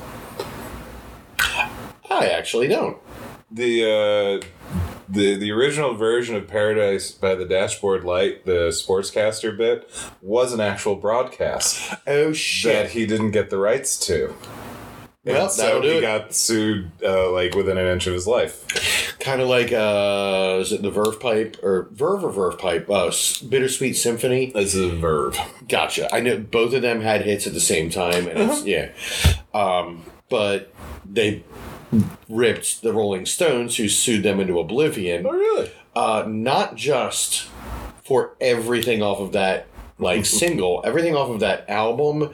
[2.11, 2.97] I actually don't.
[3.51, 4.47] the uh,
[5.09, 10.61] the the original version of Paradise by the Dashboard Light, the sportscaster bit, was an
[10.61, 12.73] actual broadcast Oh shit!
[12.75, 14.35] that he didn't get the rights to.
[15.29, 16.01] Well, so he it.
[16.01, 19.17] got sued uh, like within an inch of his life.
[19.21, 22.89] Kind of like uh, is it the Verve Pipe or Verve or Verve Pipe?
[22.89, 23.13] Uh,
[23.49, 24.53] Bittersweet Symphony.
[24.55, 25.39] As a Verve.
[25.69, 26.13] Gotcha.
[26.15, 28.91] I know both of them had hits at the same time, and it's, yeah.
[29.53, 30.73] Um, but
[31.05, 31.45] they
[32.29, 35.27] ripped the Rolling Stones, who sued them into oblivion.
[35.27, 35.71] Oh, really?
[35.95, 37.49] Uh, not just
[38.05, 39.67] for everything off of that
[39.99, 42.33] like single, everything off of that album,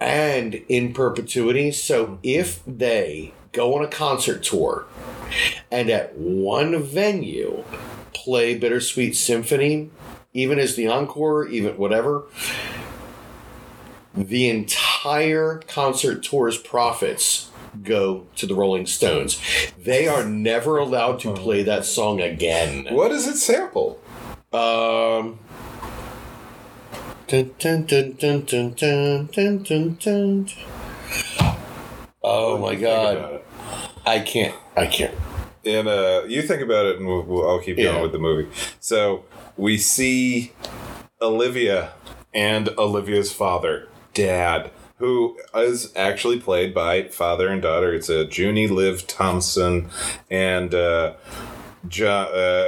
[0.00, 1.70] and in perpetuity.
[1.70, 4.86] So if they go on a concert tour
[5.70, 7.64] and at one venue
[8.12, 9.90] play Bittersweet Symphony,
[10.32, 12.24] even as the encore, even whatever,
[14.14, 17.50] the entire concert tour's profits
[17.82, 19.40] go to the Rolling Stones.
[19.78, 22.88] They are never allowed to play that song again.
[22.90, 24.00] What does it sample?
[24.52, 25.38] Um.
[27.30, 30.48] Dun, dun, dun, dun, dun, dun, dun, dun, dun.
[32.24, 33.40] Oh my god.
[34.04, 34.56] I can't.
[34.76, 35.14] I can't.
[35.64, 38.02] And uh, you think about it, and we'll, we'll, I'll keep going Yeah.
[38.02, 38.50] with the movie.
[38.80, 39.24] So
[39.56, 40.50] we see
[41.22, 41.92] Olivia
[42.34, 47.94] and Olivia's father, Dad, who is actually played by father and daughter.
[47.94, 49.88] It's a Junie Liv Thompson
[50.28, 51.12] and uh,
[51.88, 52.08] jo-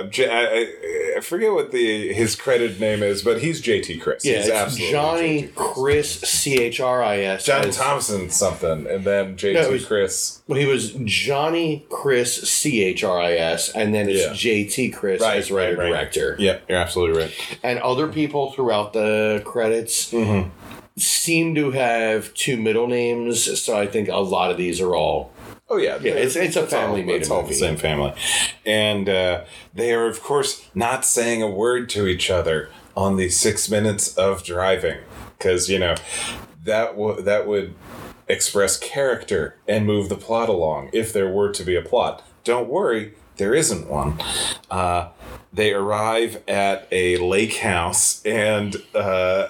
[0.04, 4.24] uh, J- I, I forget what the his credited name is, but he's JT Chris.
[4.24, 5.72] Yeah, he's it's absolutely Johnny JT Chris.
[5.74, 7.44] Chris C H R I S.
[7.44, 10.42] John as- Thompson something, and then JT No, was- Chris.
[10.48, 14.32] Well, he was Johnny Chris C H R I S, and then it's Yeah.
[14.34, 15.88] J T Chris Right, as writer right, right.
[16.12, 16.36] director.
[16.38, 17.58] Yeah, you're absolutely right.
[17.62, 20.12] and other people throughout the credits
[20.96, 23.60] seem to have two middle names.
[23.60, 25.32] So I think a lot of these are all
[25.72, 28.12] Oh yeah, Yeah, it's- it's a It's all- family-made It's all the same family,
[28.66, 29.40] and uh,
[29.74, 34.14] they are of course not saying a word to each other on the six minutes
[34.18, 34.98] of driving.
[35.38, 35.94] Because you know
[36.64, 37.72] that w- that would
[38.28, 42.22] express character and move the plot along if there were to be a plot.
[42.44, 44.20] Don't worry, there isn't one.
[44.70, 45.08] Uh,
[45.52, 49.48] they arrive at a lake house and uh,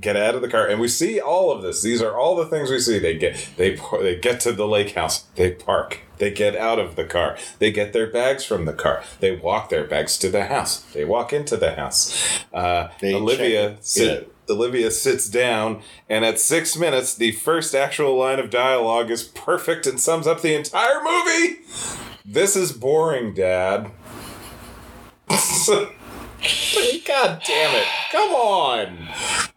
[0.00, 1.82] get out of the car, and we see all of this.
[1.82, 2.98] These are all the things we see.
[2.98, 5.24] They get they they get to the lake house.
[5.36, 6.00] They park.
[6.16, 7.36] They get out of the car.
[7.58, 9.04] They get their bags from the car.
[9.20, 10.80] They walk their bags to the house.
[10.94, 12.42] They walk into the house.
[12.54, 18.48] Uh, Olivia sit, Olivia sits down, and at six minutes, the first actual line of
[18.48, 21.58] dialogue is perfect and sums up the entire movie.
[22.24, 23.90] This is boring, Dad.
[25.28, 25.88] God
[27.46, 27.86] damn it.
[28.12, 29.08] Come on.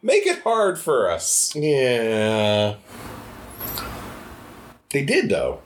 [0.02, 1.54] Make it hard for us.
[1.56, 2.76] Yeah.
[4.89, 5.62] They did though.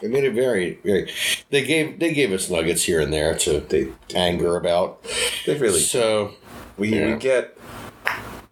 [0.00, 1.10] they made it very, very.
[1.50, 5.04] They gave they gave us nuggets here and there to They, anger about.
[5.46, 6.32] they really So
[6.76, 7.14] we, Yeah.
[7.14, 7.56] we get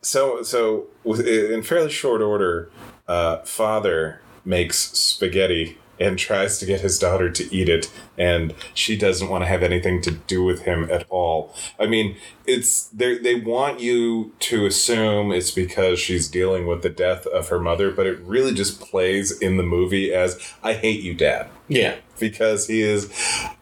[0.03, 2.71] so so in fairly short order
[3.09, 8.97] uh, father makes spaghetti and tries to get his daughter to eat it and she
[8.97, 13.19] doesn't want to have anything to do with him at all i mean it's they
[13.19, 17.91] they want you to assume it's because she's dealing with the death of her mother
[17.91, 22.67] but it really just plays in the movie as i hate you dad yeah, because
[22.67, 23.11] he is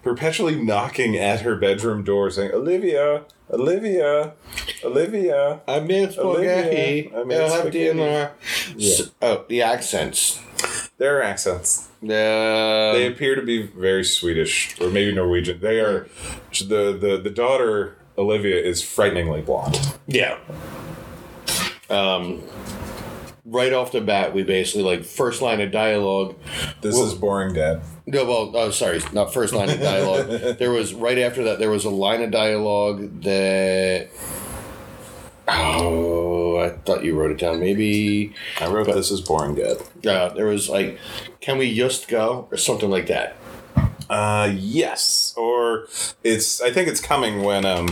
[0.03, 4.33] perpetually knocking at her bedroom door saying, Olivia, Olivia,
[4.83, 5.61] Olivia.
[5.69, 7.15] I made Olivia.
[7.15, 7.79] I have spaghetti.
[7.79, 8.33] dinner.
[8.77, 10.41] S- oh, the accents.
[11.01, 11.89] There are accents.
[12.03, 12.09] Uh,
[12.93, 15.59] They appear to be very Swedish or maybe Norwegian.
[15.59, 16.07] They are
[16.53, 19.81] the the, the daughter Olivia is frighteningly blonde.
[20.07, 20.37] yeah.
[21.89, 22.43] Um,
[23.47, 26.37] right off the bat, we basically like first line of dialogue.
[26.83, 27.81] This Well- is boring, Dad.
[28.07, 30.27] No, well, oh, sorry, not first line of dialogue.
[30.59, 31.59] there was right after that.
[31.61, 34.09] There was a line of dialogue that.
[35.49, 37.61] Oh, I thought you wrote it down.
[37.61, 39.79] Maybe I wrote this is boring, Dad.
[40.07, 40.99] uh, there was like,
[41.41, 43.37] "Can we just go?" or something like that.
[44.09, 45.35] Uh, yes.
[45.37, 45.87] Or
[46.23, 46.61] it's.
[46.61, 47.89] I think it's coming when um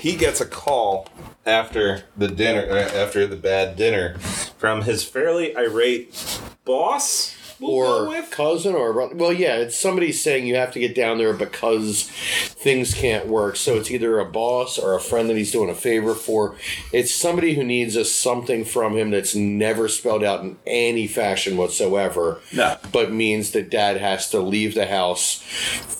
[0.00, 1.08] he gets a call
[1.44, 4.18] after the dinner, uh, after the bad dinner,
[4.58, 6.14] from his fairly irate
[6.64, 7.36] boss.
[7.62, 8.30] We'll or with.
[8.30, 9.14] cousin or brother.
[9.14, 13.56] Well, yeah, it's somebody saying you have to get down there because things can't work.
[13.56, 16.56] So it's either a boss or a friend that he's doing a favor for.
[16.92, 21.56] It's somebody who needs a something from him that's never spelled out in any fashion
[21.56, 22.40] whatsoever.
[22.52, 22.76] No.
[22.92, 25.42] But means that dad has to leave the house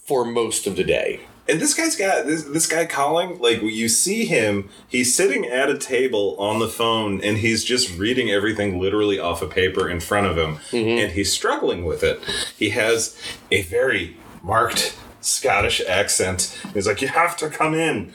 [0.07, 1.21] for most of the day.
[1.53, 3.39] And this guy's got this this guy calling.
[3.39, 7.99] Like you see him, he's sitting at a table on the phone, and he's just
[7.99, 10.99] reading everything literally off a paper in front of him, mm-hmm.
[10.99, 12.23] and he's struggling with it.
[12.57, 13.15] He has
[13.51, 16.59] a very marked Scottish accent.
[16.73, 18.15] He's like, "You have to come in.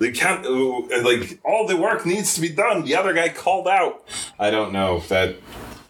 [0.00, 0.44] They can't.
[0.44, 2.84] Like all the work needs to be done.
[2.84, 4.04] The other guy called out.
[4.36, 5.36] I don't know if that.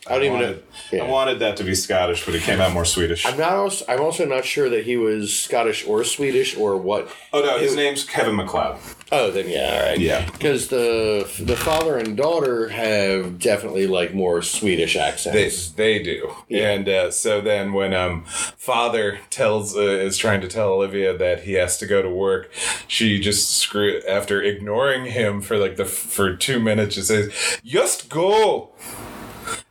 [0.07, 0.45] I don't even know.
[0.47, 0.62] wanted,
[0.93, 1.05] Yeah.
[1.05, 3.25] I wanted that to be Scottish, but it came out more Swedish.
[3.25, 3.53] I'm not.
[3.55, 7.09] Also, I'm also not sure that he was Scottish or Swedish or what.
[7.33, 8.79] oh no, his name's Kevin McLeod.
[9.12, 9.99] Oh, then yeah, all right.
[9.99, 10.27] Yeah.
[10.31, 15.71] because the the father and daughter have definitely like more Swedish They, accents.
[15.71, 16.35] they do.
[16.49, 16.71] Yeah.
[16.71, 21.45] And uh, so then when um father tells uh, is trying to tell Olivia that
[21.45, 22.51] he has to go to work,
[22.88, 27.33] she just screw after ignoring him for like the for 2 minutes she says,
[27.64, 28.71] "Just go."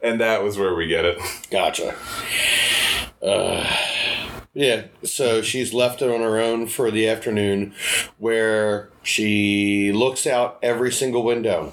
[0.04, 1.18] And that was where we get it.
[1.50, 1.96] Gotcha.
[3.22, 3.66] Uh,
[4.54, 7.74] yeah, so she's left it on her own for the afternoon,
[8.18, 11.72] where she looks out every single window,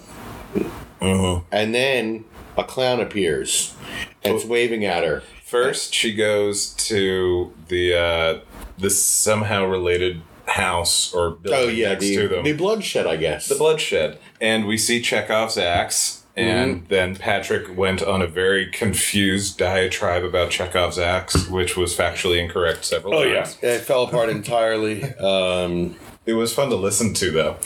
[1.00, 1.40] uh-huh.
[1.50, 2.24] and then
[2.56, 3.74] a clown appears
[4.22, 5.22] and it's waving at her.
[5.44, 8.40] First, she goes to the uh
[8.78, 12.44] this somehow related house or building Oh yeah, next the, to them.
[12.44, 13.46] the bloodshed, I guess.
[13.48, 16.86] the bloodshed and we see chekhov's axe and Mm-hmm.
[16.88, 22.84] then patrick went on a very confused diatribe about chekhov's axe which was factually incorrect
[22.84, 25.02] several oh yeah, times it fell apart entirely.
[25.16, 27.56] Um, it was fun to listen to though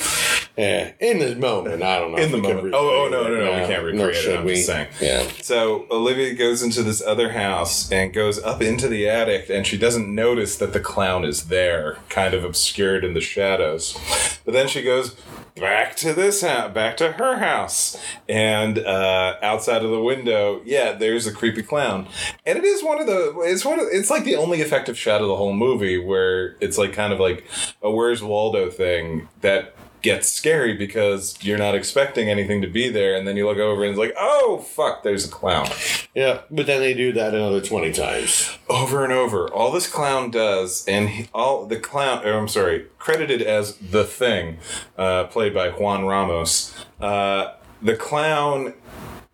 [0.56, 2.18] yeah, in the moment, I don't know.
[2.18, 2.74] In the moment.
[2.74, 4.54] Oh, oh, no, recreate no, no, we can't nor recreate it, should I'm we.
[4.54, 4.86] just saying.
[5.00, 5.26] Yeah.
[5.42, 9.76] so olivia goes into this other house and goes up into the attic and she
[9.76, 13.98] doesn't notice that the clown is there kind of obscured in the shadows
[14.44, 15.16] but then she goes
[15.56, 17.96] back to this house back to her house.
[18.28, 22.08] And uh, outside of the window yeah there's a creepy clown.
[22.44, 25.20] And it is one of the it's one of it's like the only effective shot
[25.20, 27.44] of the whole movie where it's like kind of like
[27.82, 29.74] a where's waldo thing that
[30.04, 33.82] gets scary because you're not expecting anything to be there, and then you look over
[33.82, 35.66] and it's like, oh fuck, there's a clown.
[36.14, 38.56] Yeah, but then they do that another 20 times.
[38.68, 42.24] Over and over, all this clown does, and he, all the clown.
[42.24, 44.58] Or I'm sorry, credited as the thing,
[44.98, 46.74] uh, played by Juan Ramos.
[47.00, 48.74] Uh, the clown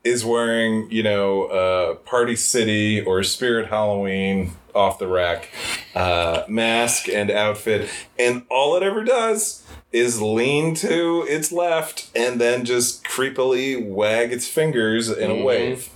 [0.04, 5.48] is wearing, you know, uh, Party City or Spirit Halloween off the rack
[5.96, 7.90] uh, mask and outfit,
[8.20, 9.59] and all it ever does
[9.92, 15.90] is lean to its left and then just creepily wag its fingers in a wave.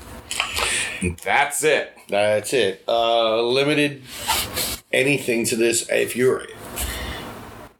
[1.23, 1.93] That's it.
[2.09, 2.83] That's it.
[2.89, 4.03] Uh, limited
[4.93, 5.89] anything to this.
[5.91, 6.47] If you're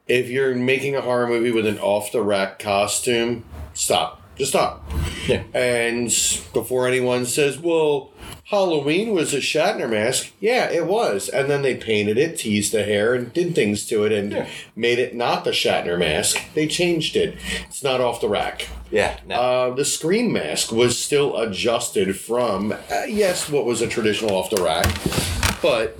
[0.07, 3.43] if you're making a horror movie with an off the rack costume,
[3.73, 4.21] stop.
[4.35, 4.87] Just stop.
[5.27, 5.43] Yeah.
[5.53, 6.07] And
[6.53, 8.11] before anyone says, "Well,
[8.49, 11.29] Halloween was a Shatner mask," yeah, it was.
[11.29, 14.47] And then they painted it, teased the hair, and did things to it, and Yeah.
[14.75, 16.39] made it not the Shatner mask.
[16.53, 17.35] They changed it.
[17.67, 18.67] It's not off the rack.
[18.91, 19.17] Yeah.
[19.27, 19.35] No.
[19.35, 24.49] Uh, the Scream mask was still adjusted from, uh, yes, what was a traditional off
[24.51, 24.87] the rack,
[25.61, 25.97] but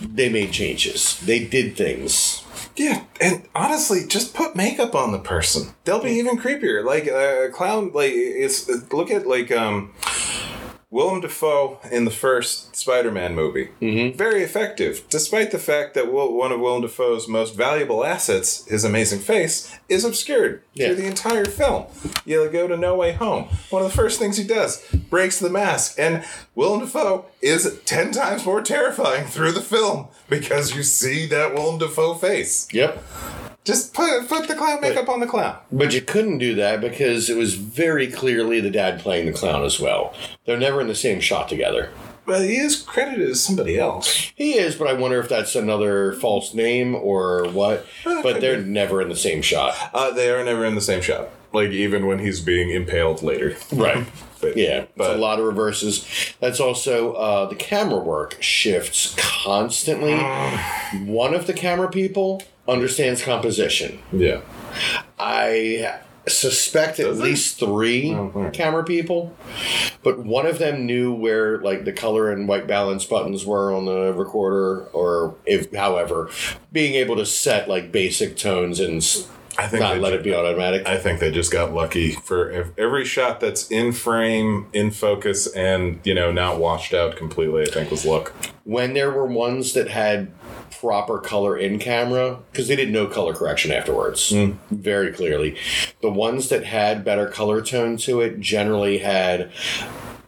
[0.00, 1.18] they made changes.
[1.24, 2.42] They did things.
[2.76, 5.74] Yeah, and honestly, just put makeup on the person.
[5.84, 6.84] They'll be even creepier.
[6.84, 9.92] Like a clown, like it's look at like um,
[10.90, 13.68] Willem Dafoe in the first Spider-Man movie.
[13.82, 14.16] Mm-hmm.
[14.16, 18.84] Very effective, despite the fact that Will, one of Willem Dafoe's most valuable assets, his
[18.84, 20.86] amazing face, is obscured Yeah.
[20.86, 21.84] through the entire film.
[22.24, 23.48] You go to No Way Home.
[23.68, 26.24] One of the first things he does breaks the mask, and
[26.54, 31.76] Willem Dafoe is ten times more terrifying through the film because you see that Willem
[31.78, 32.66] Dafoe face.
[32.72, 33.04] Yep.
[33.68, 35.58] Just put put the clown makeup on the clown.
[35.70, 39.62] But you couldn't do that because it was very clearly the dad playing the clown
[39.62, 40.14] as well.
[40.46, 41.90] They're never in the same shot together.
[42.24, 44.32] But he is credited as somebody else.
[44.34, 47.84] He is, but I wonder if that's another false name or what.
[48.06, 48.70] Uh, But they're be.
[48.70, 49.74] never in the same shot.
[49.92, 51.28] Uh, they are never in the same shot.
[51.52, 53.56] Like even when he's being impaled later.
[53.72, 54.06] Right.
[54.40, 56.06] But, Yeah, it's but a lot of reverses.
[56.38, 60.14] That's also uh, the camera work shifts constantly.
[61.04, 63.98] One of the camera people understands composition.
[64.12, 64.42] yeah.
[65.18, 67.24] I suspect at Does it?
[67.24, 68.52] least three right.
[68.52, 69.34] camera people,
[70.04, 73.86] but one of them knew where like the color and white balance buttons were on
[73.86, 76.30] the recorder, or if, however,
[76.70, 79.02] being able to set like basic tones and
[79.58, 80.86] I think not they let ju- it be automatic.
[80.86, 85.46] I think they just got lucky for ev- every shot that's in frame, in focus,
[85.48, 87.62] and you know not washed out completely.
[87.62, 88.32] I think was luck.
[88.64, 90.30] when there were ones that had
[90.80, 94.32] proper color in camera because they did no color correction afterwards
[94.70, 95.56] very clearly
[96.02, 99.50] the ones that had better color tone to it generally had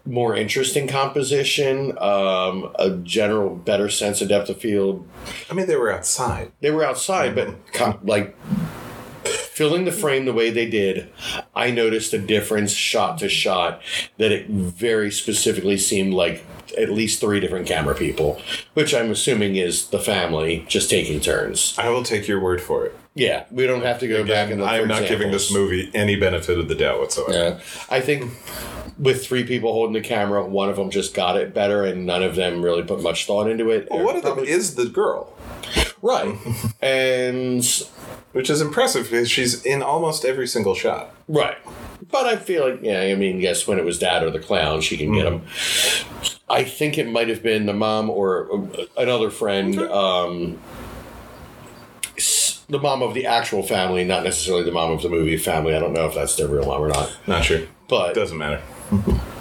[0.05, 5.07] more interesting composition um, a general better sense of depth of field
[5.51, 6.51] I mean, they were outside.
[6.61, 8.35] they were outside but co- like
[9.61, 11.07] filling the frame the way they did
[11.55, 13.83] i noticed a difference shot to shot
[14.17, 16.43] that it very specifically seemed like
[16.79, 18.41] at least three different camera people
[18.73, 22.87] which i'm assuming is the family just taking turns I will take your word for
[22.87, 22.97] it.
[23.15, 25.53] yeah we don't have to go back and look I am for not giving this
[25.53, 27.33] movie any benefit of the doubt whatsoever.
[27.33, 28.33] yeah i think
[28.99, 32.23] with three people holding the camera one of them just got it better and none
[32.23, 35.35] of them really put much thought into it Well, one of them is the girl,
[36.03, 36.37] right
[36.83, 37.65] and
[38.33, 41.15] which is impressive because she's in almost every single shot.
[41.29, 41.59] Right.
[42.11, 44.81] But I feel like, yeah, I mean, yes, when it was dad or the clown,
[44.81, 45.43] she can get him.
[46.49, 50.59] I think it might have been the mom or uh, another friend, um,
[52.69, 55.75] the mom of the actual family, not necessarily the mom of the movie family.
[55.75, 57.17] I don't know if that's their real mom or not.
[57.27, 57.63] Not sure.
[57.89, 58.63] But Doesn't matter.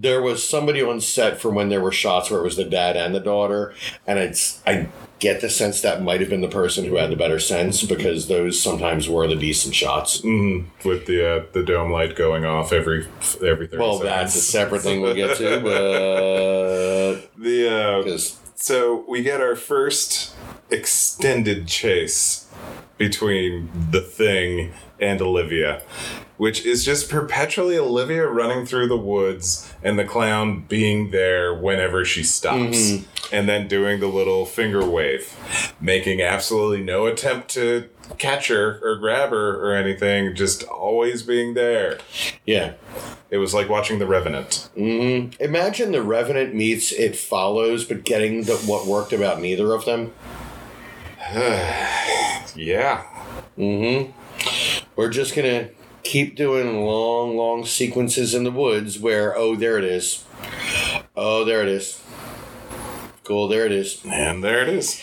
[0.00, 2.96] there was somebody on set for when there were shots where it was the dad
[2.96, 3.74] and the daughter,
[4.06, 4.88] and it's I
[5.18, 8.28] get the sense that might have been the person who had the better sense because
[8.28, 10.22] those sometimes were the decent shots.
[10.22, 13.06] with the uh, the dome light going off every
[13.44, 14.02] every 30 Well, seconds.
[14.10, 18.02] that's a separate thing we'll get to, but the uh,
[18.60, 20.34] so we get our first
[20.70, 22.46] extended chase
[22.98, 25.82] between the thing and Olivia,
[26.36, 32.04] which is just perpetually Olivia running through the woods and the clown being there whenever
[32.04, 32.76] she stops.
[32.76, 33.34] Mm-hmm.
[33.34, 35.36] And then doing the little finger wave,
[35.80, 37.88] making absolutely no attempt to
[38.18, 41.98] catch her or grab her or anything, just always being there.
[42.44, 42.72] yeah.
[43.30, 44.68] It was like watching The Revenant.
[44.76, 50.12] Imagine the Revenant meets It Follows, but getting the, what worked about neither of them.
[52.56, 53.04] Yeah.
[53.56, 54.10] Mm-hmm.
[54.96, 55.68] We're just gonna
[56.02, 60.24] keep doing long, long sequences in the woods where oh, there it is.
[61.16, 62.02] Oh, there it is.
[63.22, 64.04] Cool, there it is.
[64.04, 65.00] And there it is.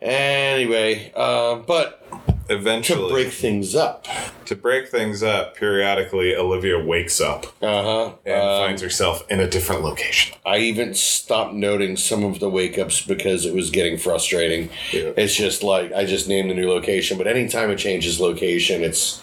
[0.00, 2.05] Anyway, uh, but
[2.48, 4.06] eventually to break things up.
[4.46, 8.12] to break things up, periodically Olivia wakes up Uh huh.
[8.24, 10.36] and finds herself in a different location.
[10.46, 14.70] I even stopped noting some of the wake ups because it was getting frustrating.
[14.92, 15.12] Yeah.
[15.16, 19.20] It's just like I just named a new location, but anytime it changes location, it's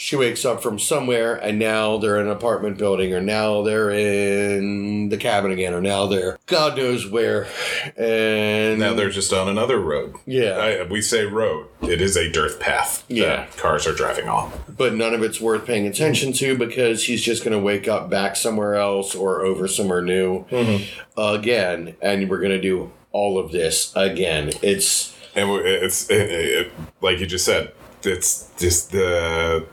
[0.00, 3.90] she wakes up from somewhere and now they're in an apartment building, or now they're
[3.90, 7.48] in the cabin again, or now they're God knows where,
[7.96, 10.14] and Now they're just on another road.
[10.24, 10.52] Yeah.
[10.52, 11.66] I, we say road.
[11.82, 13.04] It is a dirt path.
[13.08, 13.46] that Yeah.
[13.56, 14.52] cars are driving on.
[14.68, 18.08] but none of it's worth paying attention to because he's just going to wake up
[18.08, 21.20] back somewhere else or over somewhere new mm-hmm.
[21.20, 24.52] again, and we're going to do all of this again.
[24.62, 27.72] It's And it's it, it, like you just said.
[28.04, 29.66] It's just the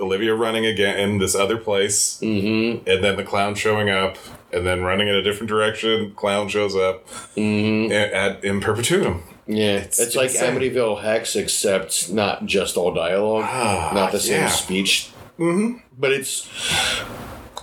[0.00, 2.88] Olivia running again in this other place, mm-hmm.
[2.88, 4.16] and then the clown showing up,
[4.52, 6.12] and then running in a different direction.
[6.14, 7.92] Clown shows up mm-hmm.
[7.92, 9.22] at in perpetuum.
[9.46, 10.54] yeah, it's, like insane.
[10.54, 14.48] Amityville Hex, except not just all dialogue, Ah, not the same yeah.
[14.48, 15.78] speech, mm-hmm.
[15.98, 16.48] but it's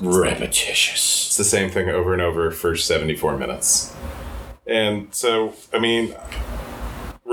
[0.02, 1.28] repetitious.
[1.28, 3.94] It's the same thing over and over for 74 minutes.
[4.68, 6.16] And so, I mean,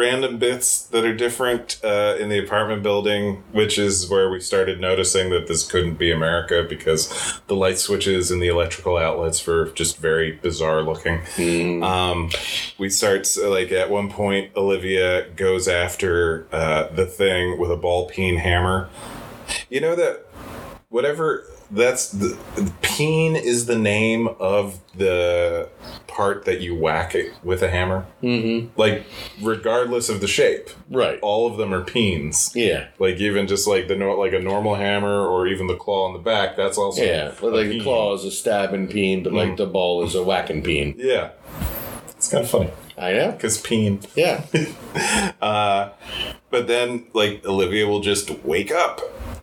[0.03, 4.81] random bits that are different uh, in the apartment building, which is where we started
[4.81, 9.67] noticing that this couldn't be America because the light switches and the electrical outlets were
[9.71, 11.21] just very bizarre looking.
[11.85, 12.31] Um,
[12.79, 18.09] we start, like, at one point, Olivia goes after uh, the thing with a ball
[18.09, 18.89] peen hammer.
[19.71, 20.27] You know that
[20.89, 25.69] whatever that's the, the peen is the name of the
[26.07, 28.07] part that you whack it with a hammer.
[28.23, 28.79] Mm-hmm.
[28.79, 29.05] Like
[29.41, 31.19] regardless of the shape, Right.
[31.23, 32.53] all of them are peens.
[32.55, 32.89] Yeah.
[32.99, 36.19] Like even just like the like a normal hammer or even the claw on the
[36.19, 36.57] back.
[36.57, 37.33] That's also Yeah.
[37.41, 40.95] Like the claw is a stabbing peen, but like the ball is a whacking peen.
[40.99, 41.31] Yeah,
[42.33, 43.33] kind of funny I know.
[43.33, 44.01] because peen.
[44.15, 44.45] Yeah.
[45.41, 45.91] Uh,
[46.51, 49.01] but then like Olivia will just wake up.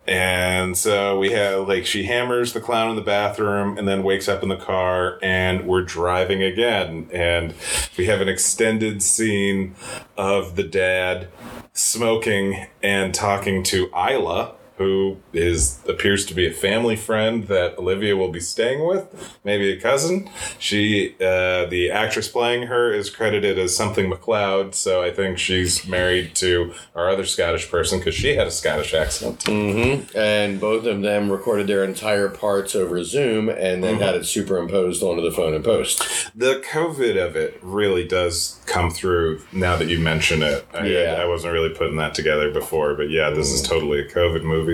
[0.08, 4.30] And so we have like she hammers the clown in the bathroom and then wakes
[4.30, 7.56] up in the car and we're driving again and
[7.98, 9.76] we have an extended scene
[10.18, 11.30] of the dad
[11.74, 18.16] smoking and talking to Isla who is appears to be a family friend that Olivia
[18.16, 20.30] will be staying with, maybe a cousin.
[20.58, 25.86] She, uh, the actress playing her, is credited as something McLeod, so I think she's
[25.86, 29.40] married to our other Scottish person because she had a Scottish accent.
[29.60, 30.18] Mm-hmm.
[30.18, 34.04] and both of them recorded their entire parts over Zoom and then mm-hmm.
[34.04, 36.32] had it superimposed onto the phone and post.
[36.34, 40.66] The COVID of it really does come through now that you mention it.
[40.74, 41.20] I, Yeah.
[41.20, 43.68] I, wasn't really putting that together before, but yeah, this is mm.
[43.68, 44.69] totally a COVID movie.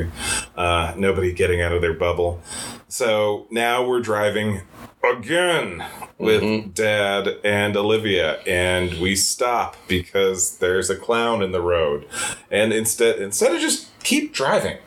[0.56, 2.42] Uh, nobody getting out of their bubble.
[2.88, 4.62] So now we're driving
[5.04, 5.84] again
[6.18, 12.08] with Dad and Olivia, and we stop because there's a clown in the road.
[12.50, 14.78] And instead, instead of just keep driving,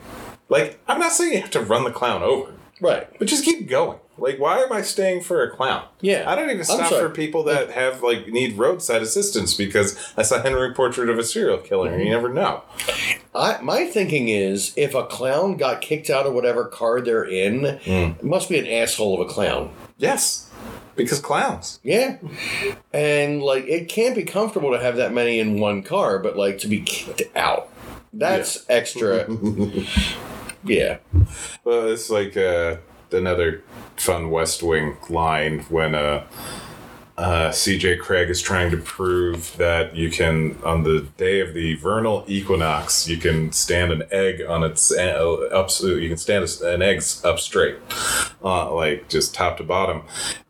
[0.49, 2.53] like I'm not saying you have to run the clown over.
[2.81, 3.07] Right.
[3.17, 3.99] But just keep going.
[4.17, 5.85] Like, why am I staying for a clown?
[6.01, 6.29] Yeah.
[6.29, 10.41] I don't even stop for people that have like need roadside assistance because I saw
[10.41, 12.15] Henry portrait of a serial killer, and you mm-hmm.
[12.15, 12.63] never know.
[13.33, 17.61] I, my thinking is if a clown got kicked out of whatever car they're in,
[17.61, 18.19] mm.
[18.19, 19.71] it must be an asshole of a clown.
[19.97, 20.49] Yes,
[20.95, 21.79] because clowns.
[21.83, 22.17] Yeah.
[22.93, 26.59] And like it can't be comfortable to have that many in one car, but like
[26.59, 27.69] to be kicked out.
[28.11, 29.27] That's extra.
[30.63, 30.97] yeah.
[31.63, 32.77] Well, it's like uh,
[33.11, 33.63] another
[33.97, 36.25] fun West Wing line when uh,
[37.19, 41.75] uh, CJ Cregg is trying to prove that you can, on the day of the
[41.75, 45.69] vernal equinox, you can stand an egg on its uh, up.
[45.81, 47.75] You can stand an egg up straight,
[48.41, 50.03] uh, like just top to bottom,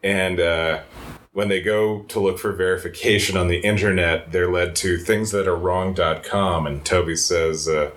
[0.03, 0.39] and.
[0.39, 0.81] Uh,
[1.39, 5.47] when they go to look for verification on the internet, they're led to things that
[5.47, 6.67] are wrong.com.
[6.67, 7.91] And Toby says, uh,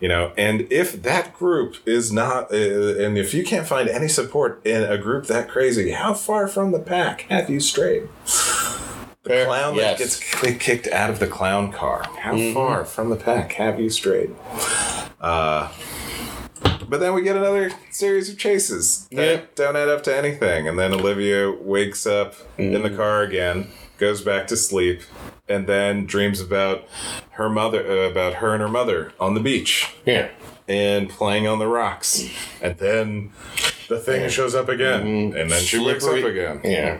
[0.00, 4.08] you know, and if that group is not, uh, and if you can't find any
[4.08, 8.08] support in a group that crazy, how far from the pack have you strayed?
[8.24, 9.44] The Fair.
[9.44, 9.98] clown Yes.
[9.98, 12.02] that gets kicked out of the clown car.
[12.20, 14.34] How far from the pack have you strayed?
[15.20, 15.68] Uh,
[16.88, 19.54] but then we get another series of chases that Yep.
[19.54, 20.68] don't add up to anything.
[20.68, 22.82] And then Olivia wakes up in Mm.
[22.82, 25.00] the car again, goes back to sleep,
[25.48, 26.84] and then dreams about
[27.32, 30.28] her mother, uh, about her and her mother on the beach Yeah.
[30.68, 32.24] and playing on the rocks.
[32.60, 33.30] And then
[33.88, 36.26] the thing shows up again, and then she wakes up Mm-hmm.
[36.26, 36.60] Again.
[36.64, 36.98] Yeah.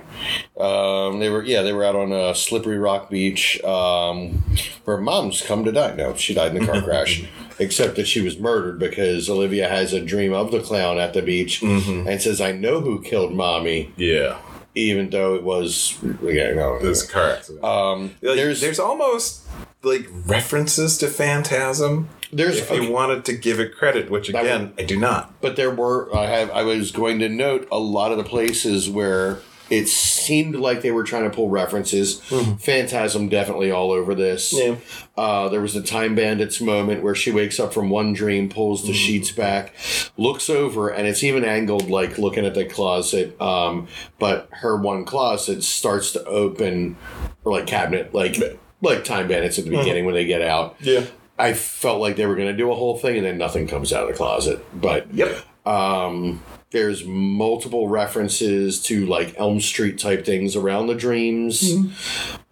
[0.57, 4.45] Um, they were yeah, they were out on a slippery rock beach, um,
[4.85, 5.95] where mom's come to die.
[5.97, 7.25] No, she died in a car crash.
[7.59, 11.23] Except that she was murdered because Olivia has a dream of the clown at the
[11.23, 14.37] beach and says, I know who killed mommy, Yeah,
[14.75, 16.79] even though it was yeah, no.
[16.79, 17.65] this car accident.
[17.65, 19.43] Um Like, there's there's almost
[19.83, 22.09] like references to Phantasm.
[22.33, 25.41] There's If you wanted to give it credit, which again I do not.
[25.41, 28.91] but there were I have I was going to note a lot of the places
[28.91, 29.39] where
[29.69, 32.21] it seemed like they were trying to pull references.
[32.61, 34.53] Phantasm definitely all over this.
[34.53, 34.77] Yeah.
[35.17, 38.87] Uh, there was the Time Bandits moment where she wakes up from one dream, pulls
[38.87, 39.73] the sheets back,
[40.17, 43.41] looks over, and it's even angled like looking at the closet.
[43.41, 43.89] Um,
[44.19, 46.97] but her one closet starts to open,
[47.45, 48.37] or like cabinet, like
[48.83, 50.77] like Time Bandits at the beginning when they get out.
[50.81, 51.07] Yeah.
[51.39, 53.93] I felt like they were going to do a whole thing, and then nothing comes
[53.93, 54.65] out of the closet.
[54.81, 55.37] But Yep.
[55.67, 61.73] um, there's multiple references to like Elm Street type things around the dreams.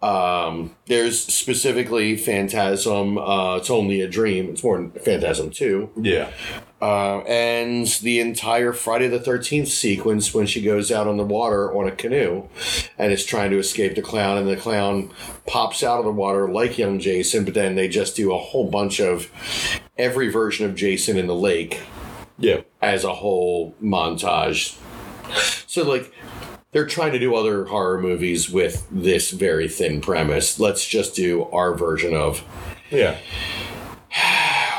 [0.01, 3.17] Um, there's specifically Phantasm.
[3.17, 4.49] Uh, it's only a dream.
[4.49, 5.89] It's more Phantasm two.
[5.99, 6.31] Yeah.
[6.81, 11.75] Uh, and the entire Friday the Thirteenth sequence when she goes out on the water
[11.75, 12.47] on a canoe,
[12.97, 15.11] and is trying to escape the clown, and the clown
[15.47, 18.69] pops out of the water like young Jason, but then they just do a whole
[18.69, 19.29] bunch of
[19.97, 21.81] every version of Jason in the lake
[22.37, 22.61] Yeah.
[22.85, 24.77] As a whole montage.
[25.67, 26.11] So like
[26.71, 30.59] they're trying to do other horror movies with this very thin premise.
[30.59, 32.43] Let's just do our version of
[32.91, 33.17] Yeah.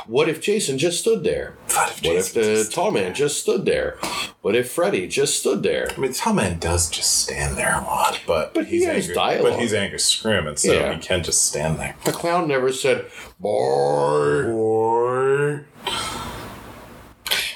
[0.07, 1.55] what if Jason just stood there?
[1.75, 3.99] What if What if the tall man just stood there?
[4.41, 5.89] What if Freddy just stood there?
[5.97, 8.95] I mean, tall Man does just stand there a lot, but But he he's has
[9.07, 9.53] Angus, dialogue.
[9.55, 10.95] But he's Angus Scrimm, and so Yeah.
[10.95, 11.97] he can just stand there.
[12.05, 13.07] The clown never said,
[13.41, 15.67] "Boy." Or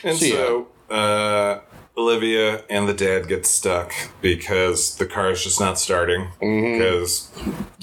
[0.05, 1.61] and So, so, uh,
[1.97, 3.93] Olivia and the dad get stuck
[4.23, 6.29] because the car is just not starting.
[6.41, 7.29] Because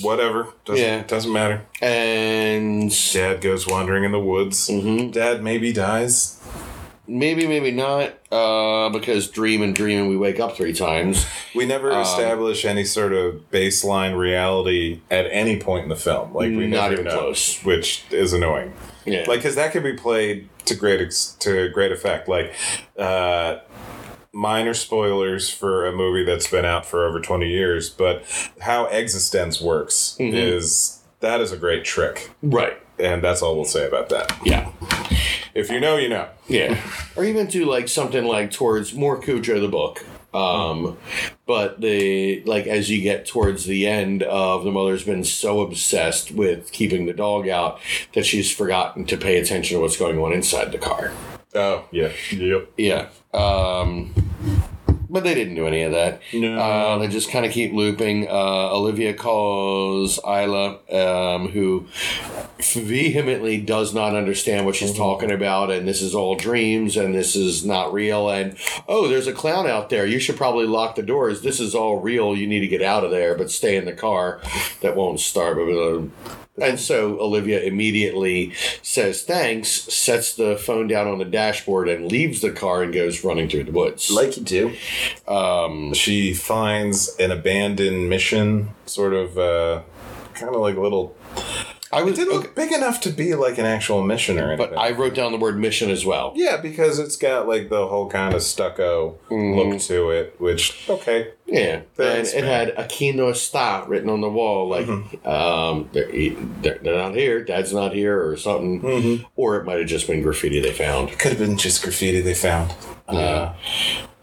[0.02, 1.04] whatever doesn't Yeah.
[1.04, 1.62] doesn't matter.
[1.82, 4.68] And Dad goes wandering in the woods.
[5.12, 6.34] Dad maybe dies.
[7.10, 11.26] maybe, maybe not, uh, because dream and dream and we wake up three times.
[11.56, 16.34] We never Um, establish any sort of baseline reality at any point in the film.
[16.34, 17.60] Like we Not never even know, close.
[17.64, 18.74] which is annoying.
[19.06, 19.24] Yeah.
[19.28, 22.54] like because that could be played to great ex- to great effect like
[22.98, 23.58] uh
[24.34, 28.24] minor spoilers for a movie that's been out for over 20 years but
[28.62, 30.36] how existence works Mm-hmm.
[30.36, 32.78] is that is a great trick right.
[33.00, 34.72] and that's all we'll say about that Yeah.
[35.56, 36.80] if you know you know Yeah.
[37.16, 40.06] or even do like something like towards more Cujo the book.
[40.38, 40.98] Um,
[41.46, 46.32] but the like as you get towards the end of the mother's been so obsessed
[46.32, 47.80] with keeping the dog out
[48.14, 51.12] that she's forgotten to pay attention to what's going on inside the car.
[51.56, 53.10] oh yeah yep Yeah.
[53.34, 54.14] Um,
[55.10, 56.22] but they didn't do any of that.
[56.34, 56.58] No.
[56.58, 58.28] Uh, they just kind of keep looping.
[58.28, 61.88] Uh, Olivia calls Isla, um, who
[62.60, 67.36] vehemently does not understand what she's talking about, and this is all dreams, and this
[67.36, 68.30] is not real.
[68.30, 70.06] And oh, there's a clown out there.
[70.06, 71.42] You should probably lock the doors.
[71.42, 72.36] This is all real.
[72.36, 74.42] You need to get out of there, but stay in the car.
[74.82, 75.58] That won't start.
[76.60, 82.42] And so Olivia immediately says thanks, sets the phone down on the dashboard, and leaves
[82.42, 84.10] the car and goes running through the woods.
[84.10, 84.74] like you do
[85.28, 89.82] um she finds an abandoned mission sort of uh
[90.34, 91.16] kind of like a little
[91.92, 94.52] I it was, didn't okay, look big enough to be like an actual mission or
[94.52, 96.34] anything but I wrote down the word mission as well.
[96.36, 101.32] Yeah, because it's got like the whole kind of stucco look to it, which okay,
[101.46, 104.88] Yeah, and it had Aquí no está written on the wall, like
[105.26, 106.12] um, they're,
[106.62, 110.22] they're they're not here, Dad's not here, or something, or it might have just been
[110.22, 111.18] graffiti they found.
[111.18, 112.74] could have been just graffiti they found.
[113.08, 113.54] Uh,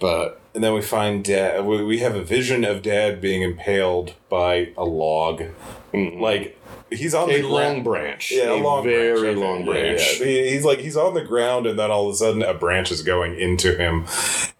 [0.01, 1.65] But and then we find dad.
[1.65, 5.45] We we have a vision of dad being impaled by a log,
[5.93, 6.59] like
[6.91, 7.85] he's on a the long ground.
[7.85, 9.39] branch, Yeah, a, long very branch.
[9.39, 10.21] Long branch.
[10.21, 10.27] yeah.
[10.27, 12.91] He- He's like he's on the ground, and then all of a sudden a branch
[12.93, 14.07] is going into him,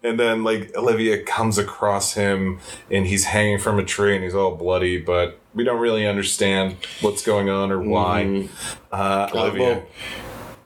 [0.03, 2.59] and then like Olivia comes across him,
[2.91, 6.75] and he's hanging from a tree, and he's all bloody, but we don't really understand
[7.01, 8.47] what's going on or why.
[8.91, 9.83] Uh, Uh, Olivia, well,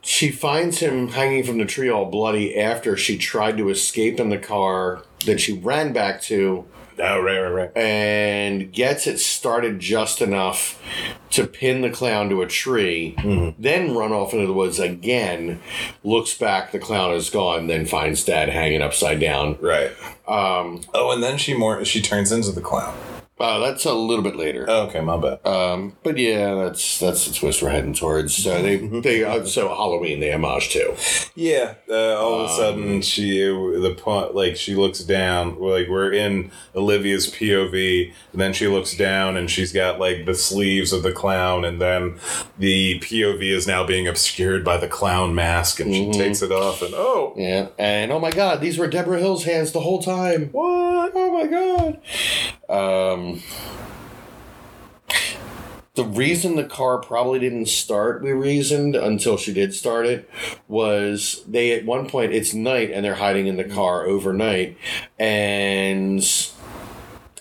[0.10, 4.30] she finds him hanging from the tree all bloody after she tried to escape in
[4.30, 6.66] the car that she ran back to
[6.98, 7.78] oh right, right, right.
[7.78, 10.82] and gets it started just enough
[11.30, 13.16] to pin the clown to a tree,
[13.60, 15.62] then run off into the woods again,
[16.04, 19.60] looks back, the clown is gone, then finds dad hanging upside down.
[19.62, 19.92] Right.
[20.28, 22.98] Um, oh, and then she more she turns into the clown.
[23.40, 24.66] Uh, that's a little bit later.
[24.68, 25.46] Oh, okay, my bad.
[25.48, 28.36] Um, but yeah, that's that's the twist we're heading towards.
[28.36, 30.96] So they they uh, so Halloween they homage to.
[31.36, 31.76] yeah.
[31.90, 35.60] Uh, all of a sudden, she the point like she looks down.
[35.60, 40.36] Like we're in Olivia's POV, and then she looks down, and she's got like the
[40.36, 42.20] sleeves of the clown, and then
[42.58, 46.82] the POV is now being obscured by the clown mask, and she takes it off,
[46.82, 50.50] and oh, Yeah, and oh my God, these were Debra Hill's hands the whole time.
[50.52, 51.14] What?
[51.16, 52.02] Oh my God.
[52.70, 53.42] Um,
[55.96, 60.30] the reason the car probably didn't start, we reasoned until she did start it,
[60.68, 64.78] was they at one point it's night and they're hiding in the car overnight,
[65.18, 66.24] and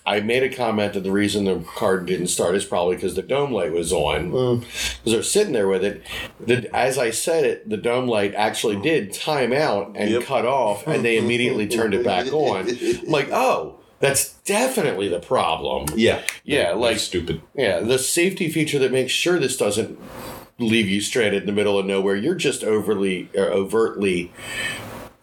[0.04, 3.22] I made a comment that the reason the car didn't start is probably because the
[3.22, 4.60] dome light was on.
[4.60, 6.02] Because they're sitting there with it.
[6.40, 10.22] The, as I said it, the dome light actually did time out and Yep.
[10.24, 12.66] cut off, and they immediately turned it back on.
[12.70, 15.86] I'm like, oh, that's definitely the problem.
[15.96, 16.22] Yeah.
[16.44, 17.40] Yeah, like stupid.
[17.54, 19.98] yeah, the safety feature that makes sure this doesn't
[20.58, 22.16] leave you stranded in the middle of nowhere.
[22.16, 24.32] You're just overly or overtly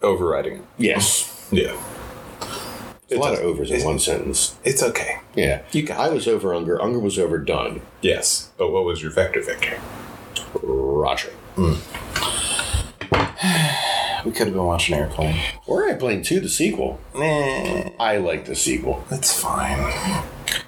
[0.02, 0.64] Overriding it.
[0.78, 1.48] yes.
[1.50, 1.76] Yeah.
[3.10, 4.56] A lot of overs in one sentence.
[4.64, 5.20] It's okay.
[5.36, 6.80] Yeah, You got I was over Unger.
[6.82, 7.82] Unger was overdone.
[8.02, 8.50] Yes.
[8.58, 9.78] But what was your vector victory?
[10.62, 11.30] Roger.
[11.56, 11.78] Mm.
[14.26, 15.40] We could have been watching Airplane.
[15.68, 16.98] Or Airplane Two, the sequel.
[17.14, 17.90] Nah.
[18.00, 19.04] I like the sequel.
[19.08, 20.24] That's fine.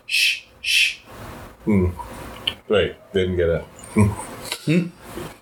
[0.06, 0.98] Shh, shh.
[1.64, 1.86] Hmm.
[2.68, 3.62] Wait, didn't get it.
[3.94, 4.86] Hmm.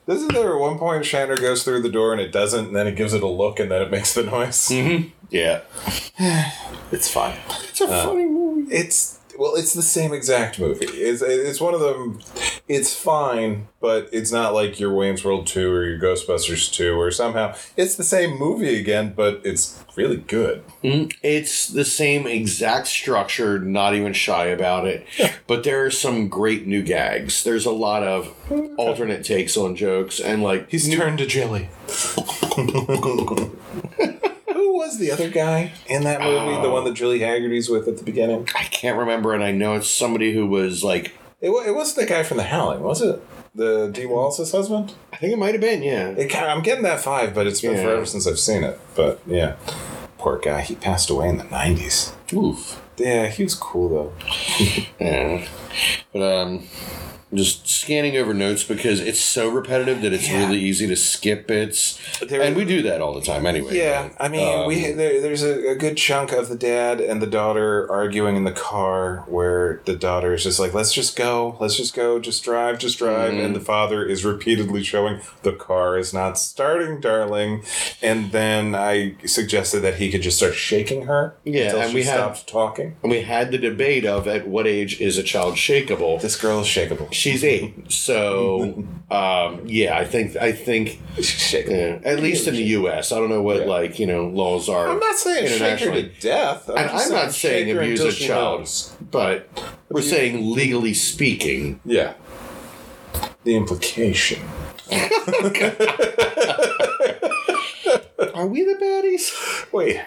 [0.06, 2.86] Isn't there at one point Shatner goes through the door and it doesn't, and then
[2.86, 4.66] it gives it a look and then it makes the noise?
[4.68, 5.10] Mm-hmm.
[5.28, 5.60] Yeah,
[6.92, 7.36] It's fine.
[7.68, 8.72] it's a uh, funny movie.
[8.74, 10.86] It's well, it's the same exact movie.
[10.86, 12.20] It's it's one of them.
[12.68, 17.12] It's fine, but it's not like your Wayne's World two or your Ghostbusters two, or
[17.12, 20.64] somehow it's the same movie again, but it's really good.
[20.82, 21.10] Mm-hmm.
[21.22, 25.06] It's the same exact structure, not even shy about it.
[25.46, 27.44] But there are some great new gags.
[27.44, 28.34] There's a lot of
[28.76, 31.68] alternate takes on jokes, and like He's turned to jelly.
[34.52, 36.60] Who was the other guy in that movie?
[36.62, 38.48] the uh, one that Julie Hagerty's with at the beginning.
[38.56, 41.12] I can't remember, and I know it's somebody who was like,
[41.46, 43.22] It, wa- it wasn't the guy from The Howling, was it?
[43.54, 44.94] The Dee Wallace's husband.
[45.12, 46.08] I think it might have been, yeah.
[46.08, 47.82] It I'm getting that five, but it's been Yeah.
[47.84, 48.80] forever since I've seen it.
[48.96, 49.54] But yeah,
[50.18, 50.62] poor guy.
[50.62, 52.12] He passed away in the '90s.
[52.34, 52.82] Oof.
[52.96, 54.12] Yeah, he was cool though.
[55.00, 55.46] Yeah.
[56.12, 56.66] But um,
[57.36, 60.46] just scanning over notes because it's so repetitive that it's Yeah.
[60.46, 63.76] really easy to skip bits, There- and we do that all the time anyway.
[63.76, 67.20] Yeah, I mean, we Um, there, there's a, a good chunk of the dad and
[67.20, 71.56] the daughter arguing in the car where the daughter is just like, "Let's just go,
[71.60, 73.44] let's just go, just drive, just drive," Mm-hmm.
[73.44, 77.62] and the father is repeatedly showing the car is not starting, darling.
[78.02, 81.94] And then I suggested that he could just start shaking her Yeah, until and she
[81.96, 82.96] we had- stops talking.
[83.02, 86.20] And we had the debate of at what age is a child shakeable.
[86.20, 87.12] This girl is shakeable.
[87.32, 92.02] She's eight, so um, yeah, I think I think shakeable.
[92.02, 93.12] yeah, at least in the U.S.
[93.12, 93.64] I don't know what Yeah.
[93.66, 94.88] like you know laws are.
[94.88, 96.12] I'm not saying shake her to internationally.
[96.20, 96.68] death.
[96.68, 98.96] and just I'm not saying shake her abuse until a she child, knows.
[99.10, 99.48] but
[99.88, 101.80] we're saying legally speaking.
[101.84, 102.14] Yeah.
[103.44, 104.42] The implication.
[108.34, 109.32] Are we the baddies?
[109.72, 110.00] Wait.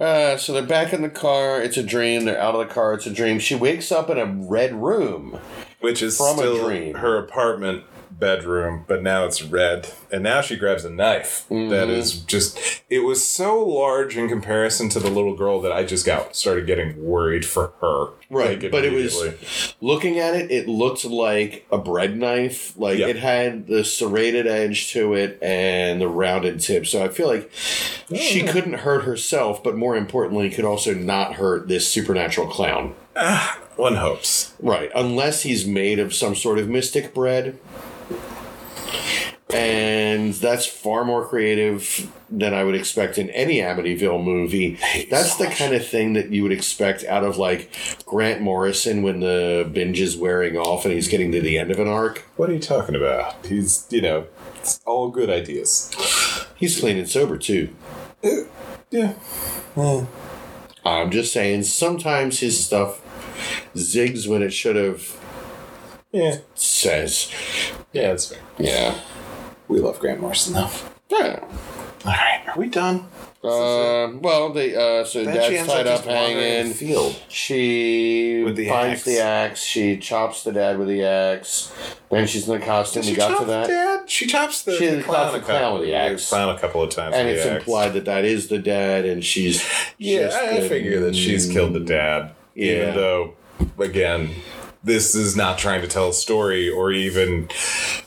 [0.00, 1.60] Uh, so they're back in the car.
[1.60, 2.24] It's a dream.
[2.24, 2.94] They're out of the car.
[2.94, 3.38] It's a dream.
[3.38, 5.38] She wakes up in a red room.
[5.80, 6.94] Which is From a still dream.
[6.96, 7.84] her apartment
[8.20, 9.92] bedroom, but now it's red.
[10.12, 11.90] And now she grabs a knife that Mm-hmm.
[11.90, 16.04] is just it was so large in comparison to the little girl that I just
[16.06, 18.08] got started getting worried for her.
[18.28, 20.50] Right, like, but it was looking at it.
[20.52, 22.76] It looked like a bread knife.
[22.76, 26.86] Like it had the serrated edge to it and the rounded tip.
[26.86, 31.66] So I feel like she couldn't hurt herself, but more importantly, could also not hurt
[31.68, 32.94] this supernatural clown.
[33.76, 34.54] one hopes.
[34.60, 37.58] Right, unless he's made of some sort of mystic bread.
[39.54, 44.78] And that's far more creative than I would expect in any Amityville movie.
[45.10, 47.70] That's the kind of thing that you would expect out of like
[48.06, 51.78] Grant Morrison when the binge is wearing off and he's getting to the end of
[51.80, 52.24] an arc.
[52.36, 53.44] What are you talking about?
[53.46, 54.26] He's you know,
[54.56, 55.90] it's all good ideas.
[56.56, 57.74] He's clean and sober too.
[58.22, 58.44] Uh,
[58.90, 59.14] yeah.
[60.84, 63.00] I'm just saying, sometimes his stuff
[63.74, 65.18] zigs when it should have
[66.12, 66.38] Yeah.
[66.54, 67.30] says.
[67.92, 68.38] Yeah, that's fair.
[68.58, 68.94] Yeah.
[69.70, 70.70] We love Grant Morrison though.
[71.10, 71.44] Yeah.
[72.04, 73.06] Alright, are we done?
[73.42, 76.68] Uh, well, they uh, so Then she dad's tied up up, just in hanging.
[76.70, 77.16] the field.
[77.28, 79.04] She With the finds axe.
[79.04, 79.62] the axe.
[79.62, 81.72] She chops the dad with the axe.
[82.10, 83.02] Then she's in the costume.
[83.02, 84.10] We She got to chops that, Dad?
[84.10, 86.28] She chops the, She the chops clown, the a clown couple, with the axe.
[86.28, 87.14] clown a couple of times.
[87.14, 87.60] and with it's the axe.
[87.64, 89.64] implied that that is the dad, and she's
[89.98, 92.32] Yeah, just I the- figure that she's killed the dad.
[92.54, 92.72] Yeah.
[92.72, 93.34] Even though,
[93.78, 94.30] again,
[94.82, 97.48] this is not trying to tell a story or even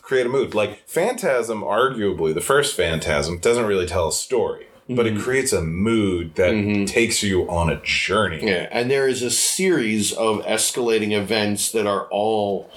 [0.02, 0.56] create a mood.
[0.56, 5.24] Like Phantasm, arguably, the first Phantasm doesn't really tell a story, but it mm-hmm.
[5.24, 6.86] creates a mood that mm-hmm.
[6.86, 8.46] takes you on a journey.
[8.46, 12.72] Yeah, and there is a series of escalating events that are all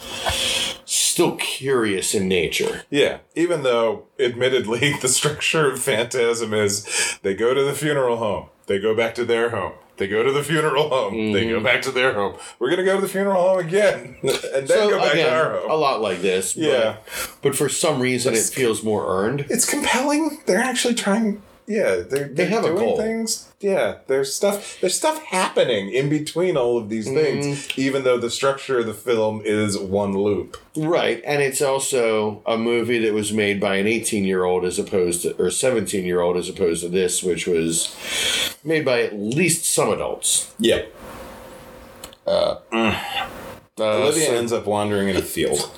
[0.84, 2.82] still curious in nature.
[2.90, 8.50] Yeah, even though, admittedly, the structure of Phantasm is they go to the funeral home,
[8.66, 11.32] they go back to their home, They go to the funeral home.
[11.32, 11.64] They go mm-hmm.
[11.64, 12.36] back to their home.
[12.58, 15.34] We're gonna go to the funeral home again, and then So go back again, to
[15.34, 15.70] our home.
[15.70, 16.54] a lot like this.
[16.54, 16.96] but- Yeah.
[17.42, 19.46] but, for some reason it feels more earned.
[19.48, 20.38] it's compelling.
[20.46, 21.42] They're actually trying.
[21.68, 22.96] Yeah, they're, they're have a doing goal.
[22.96, 23.48] things.
[23.60, 24.78] Yeah, there's stuff.
[24.80, 27.80] There's stuff happening in between all of these things, Mm-hmm.
[27.80, 30.56] even though the structure of the film is one loop.
[30.76, 34.78] Right, and it's also a movie that was made by an 18 year old as
[34.78, 39.18] opposed to, or 17 year old as opposed to this, which was made by at
[39.18, 40.54] least some adults.
[40.58, 40.82] Yeah,
[42.26, 42.56] Uh,
[43.78, 45.70] Olivia so- ends up wandering in a field.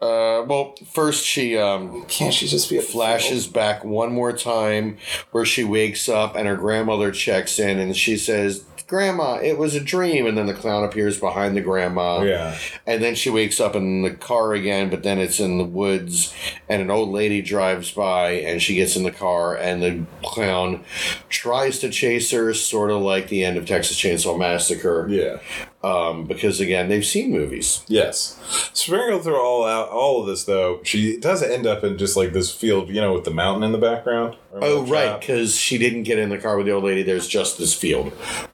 [0.00, 4.96] Uh, well, first she um, Can't she just be a flashes back one more time
[5.30, 9.76] where she wakes up and her grandmother checks in and she says, Grandma, it was
[9.76, 10.26] a dream.
[10.26, 12.22] And then the clown appears behind the grandma.
[12.22, 12.58] Yeah.
[12.86, 16.34] And then she wakes up in the car again, but then it's in the woods,
[16.68, 20.82] and an old lady drives by, and she gets in the car, and the clown
[21.28, 25.06] tries to chase her, sort of like the end of Texas Chainsaw Massacre.
[25.08, 25.38] Yeah.
[25.82, 27.82] Um, because again, they've seen movies.
[27.88, 28.38] Yes.
[28.74, 32.34] Sprinkled through all out all of this though, she does end up in just like
[32.34, 34.36] this field, you know, with the mountain in the background.
[34.52, 37.02] Oh, right, because she didn't get in the car with the old lady.
[37.02, 38.12] There's just this field.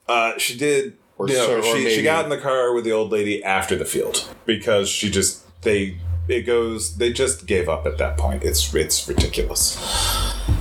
[0.08, 0.96] Uh, she did.
[1.18, 3.42] Or you know, so- or she, she got in the car with the old lady
[3.42, 5.98] after the field because she just they
[6.28, 8.44] it goes they just gave up at that point.
[8.44, 9.76] It's it's ridiculous.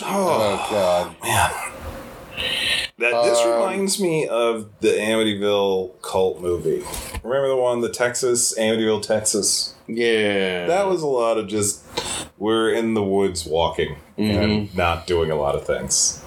[0.00, 1.16] Oh, God.
[1.24, 1.50] Man.
[2.98, 6.82] That this Um, reminds me of the Amityville cult movie.
[7.22, 9.74] Remember the one, the Texas Amityville, Texas.
[9.86, 10.66] Yeah.
[10.66, 11.84] That was a lot of just
[12.38, 14.38] we're in the woods walking Mm-hmm.
[14.40, 16.20] and not doing a lot of things.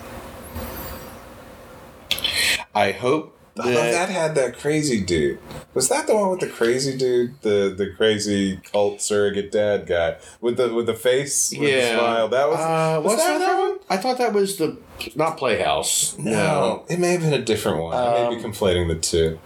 [2.73, 4.09] I hope That.
[4.09, 5.39] had that crazy dude.
[5.73, 10.17] Was that the one with the crazy dude, the the crazy cult surrogate dad guy
[10.39, 11.97] with the with the face, with the yeah.
[11.97, 12.27] smile?
[12.29, 13.79] That was Uh, was that, that one?
[13.89, 14.77] I thought that was the.
[15.15, 16.15] Not Playhouse.
[16.17, 17.95] No, it may have been a different one.
[17.97, 19.39] I may be Um, conflating the two.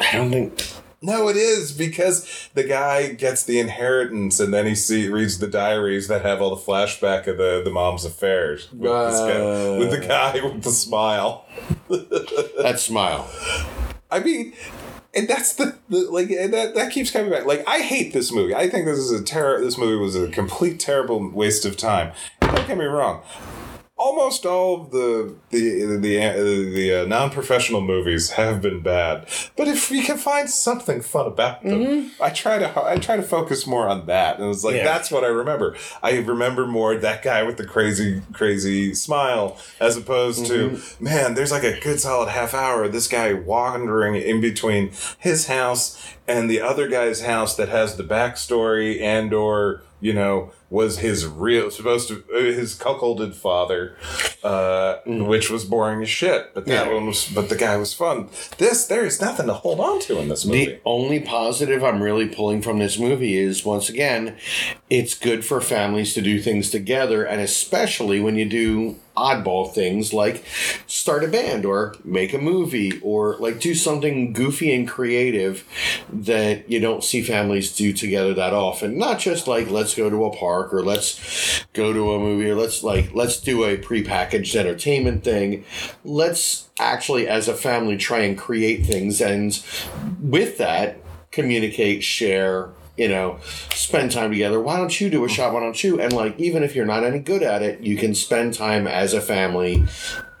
[0.00, 0.62] I don't think.
[1.02, 5.48] No, it is because the guy gets the inheritance, and then he see reads the
[5.48, 9.90] diaries that have all the flashback of the, the mom's affairs with, this guy, with
[9.90, 11.46] the guy with the smile.
[12.62, 13.28] That smile.
[14.10, 14.52] I mean,
[15.14, 17.44] and that's the, the like and that that keeps coming back.
[17.44, 18.54] Like I hate this movie.
[18.54, 19.60] I think this is a terror.
[19.60, 22.12] This movie was a complete terrible waste of time.
[22.40, 23.22] Don't get me wrong.
[24.04, 29.28] Almost all of the the the the, the uh, non professional movies have been bad,
[29.56, 33.22] but if we can find something fun about them, I try to I try to
[33.22, 34.84] focus more on that, and it's like Yeah.
[34.84, 35.76] that's what I remember.
[36.02, 41.34] I remember more that guy with the crazy crazy smile as opposed to man.
[41.34, 45.96] There's like a good solid half hour of this guy wandering in between his house
[46.26, 51.26] and the other guy's house that has the backstory and or you know was his
[51.26, 53.94] real supposed to uh, his cuckolded father
[54.42, 56.94] uh which was boring as shit but that Yeah.
[56.94, 58.28] one was but the guy was fun.
[58.58, 60.64] This there is nothing to hold on to in this movie.
[60.66, 64.36] The only positive I'm really pulling from this movie is once again,
[64.88, 70.12] it's good for families to do things together, and especially when you do oddball things
[70.12, 70.44] like
[70.86, 75.64] start a band or make a movie or like do something goofy and creative
[76.12, 78.96] that you don't see families do together that often.
[78.98, 82.54] Not just like let's go to a park or let's go to a movie or
[82.54, 85.64] let's like let's do a prepackaged entertainment thing.
[86.04, 89.62] Let's actually as a family try and create things and
[90.20, 90.98] with that
[91.32, 92.70] communicate, share,
[93.02, 93.38] you know,
[93.74, 94.58] spend time together.
[94.60, 95.52] Why don't you do a shot?
[95.52, 96.00] Why don't you?
[96.00, 99.12] And like, even if you're not any good at it, you can spend time as
[99.14, 99.84] a family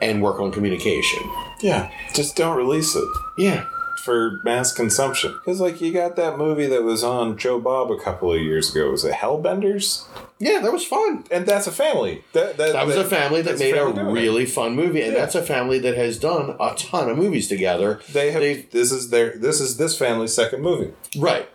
[0.00, 1.22] and work on communication.
[1.62, 3.08] yeah just don't release it
[3.38, 3.64] Yeah.
[4.04, 7.98] for mass consumption because like you got that movie that was on joe bob a
[8.06, 10.04] couple of years ago was it hellbenders
[10.40, 11.22] Yeah, that was fun.
[11.30, 14.06] and that's a family that, that, That was a family that made a family doing
[14.08, 14.20] it.
[14.22, 15.20] really fun movie, and Yeah.
[15.20, 18.00] that's a family that has done a ton of movies together.
[18.12, 21.46] they have They've- this is their this is this family's second movie right.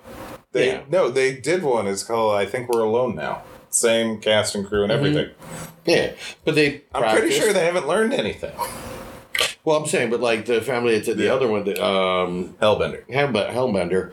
[0.58, 0.82] They Yeah.
[0.90, 1.88] no, they did one.
[1.88, 3.44] It's called I think we're alone now.
[3.70, 5.06] Same cast and crew and Mm-hmm.
[5.06, 5.30] everything.
[5.86, 6.12] Yeah,
[6.44, 6.82] but they.
[6.94, 8.52] I'm pretty sure they haven't learned anything.
[9.64, 11.34] Well, I'm saying, but like the family that did the Yeah.
[11.34, 13.06] other one, the, um, Hellbender.
[13.10, 14.12] Hellbender,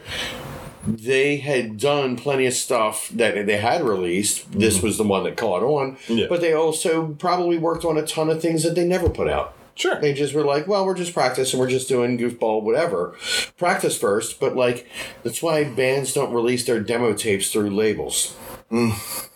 [0.87, 4.51] they had done plenty of stuff that they had released.
[4.53, 5.93] This was the one that caught on.
[5.97, 6.13] Mm-hmm.
[6.19, 6.27] Yeah.
[6.29, 9.55] But they also probably worked on a ton of things that they never put out.
[9.77, 10.01] Sure.
[10.01, 13.17] They just were like, well, we're just practicing, we're just doing goofball, whatever.
[13.59, 14.87] Practice first, but like,
[15.25, 18.37] that's why bands don't release their demo tapes through labels.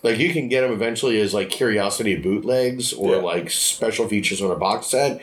[0.02, 3.20] Like, you can get them eventually as like curiosity bootlegs or Yeah.
[3.22, 5.20] like special features on a box set,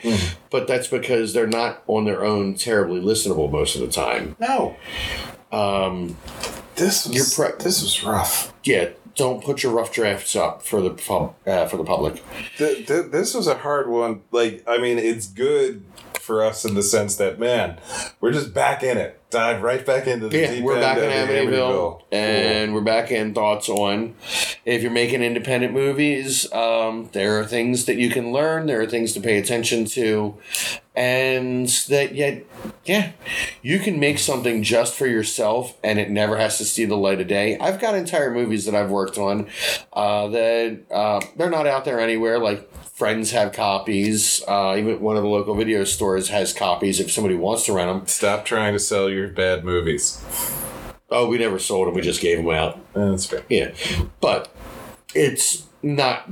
[0.50, 4.36] but that's because they're not on their own terribly listenable most of the time.
[4.40, 4.76] No.
[5.52, 6.16] Um,
[6.76, 8.52] This was You're pre- this was rough.
[8.64, 10.90] yeah, don't put your rough drafts up for the
[11.46, 12.22] uh, for the public.
[12.58, 14.22] Th- th- this was a hard one.
[14.30, 15.82] Like I mean, it's good
[16.26, 17.78] for us in the sense that man,
[18.20, 19.20] we're just back in it.
[19.30, 22.06] Dive right back into the Yeah, deep we're end back of in Amityville, Cool.
[22.12, 24.14] and we're back in thoughts on
[24.64, 26.50] if you're making independent movies.
[26.52, 28.66] Um, there are things that you can learn.
[28.66, 30.36] There are things to pay attention to,
[30.94, 32.44] and that yet,
[32.84, 33.12] yeah,
[33.62, 37.20] you can make something just for yourself, and it never has to see the light
[37.20, 37.58] of day.
[37.58, 39.48] I've got entire movies that I've worked on
[39.92, 42.38] uh, that uh, they're not out there anywhere.
[42.38, 44.42] Like friends have copies.
[44.48, 47.90] Uh, even one of the local video stores has copies if somebody wants to rent
[47.90, 48.06] them.
[48.06, 50.24] Stop trying to sell your bad movies.
[51.10, 51.94] Oh, we never sold them.
[51.94, 52.80] We just gave them out.
[52.94, 53.42] That's fair.
[53.48, 53.72] Yeah,
[54.20, 54.52] but
[55.14, 56.28] it's not.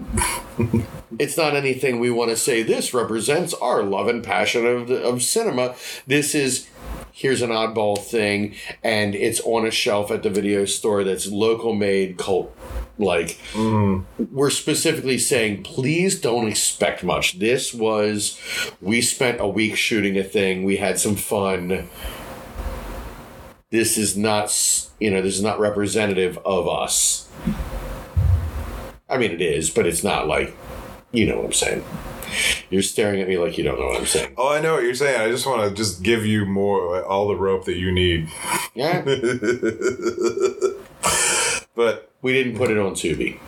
[1.18, 2.62] it's not anything we want to say.
[2.62, 5.76] This represents our love and passion of the, of cinema.
[6.06, 6.68] This is.
[7.12, 11.72] Here's an oddball thing, and it's on a shelf at the video store that's local
[11.72, 12.56] made cult.
[12.97, 14.24] Like, mm-hmm.
[14.32, 17.40] we're specifically saying, please don't expect much.
[17.40, 18.38] This was,
[18.80, 21.88] we spent a week shooting a thing, we had some fun.
[23.70, 24.53] This is not
[25.01, 27.28] you know this is not representative of us.
[29.09, 30.57] I mean it is but it's not like
[31.12, 31.84] you know what i'm saying.
[32.70, 34.34] You're staring at me like you don't know what i'm saying.
[34.36, 35.20] Oh, I know what you're saying.
[35.20, 38.28] I just want to just give you more all the rope that you need.
[38.74, 39.05] yeah.
[41.76, 43.38] But we didn't put it on tubi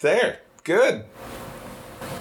[0.00, 1.04] there, good.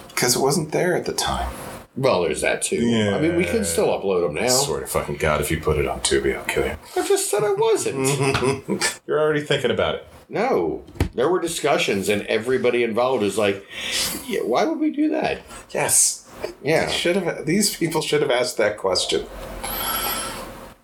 [0.09, 1.47] Because it wasn't there at the time.
[1.95, 2.79] well there's that too
[3.15, 5.59] i mean we can still upload them I now swear to fucking God, if you
[5.59, 6.75] put it on Tubi, I'll kill you.
[6.95, 8.07] i just said i wasn't
[9.07, 10.07] You're already thinking about it.
[10.29, 10.83] no
[11.13, 13.63] there were discussions and everybody involved is like
[14.27, 15.41] yeah, why would we do that
[15.71, 16.27] Yes.
[16.63, 19.25] yeah Should have these people should have asked that question.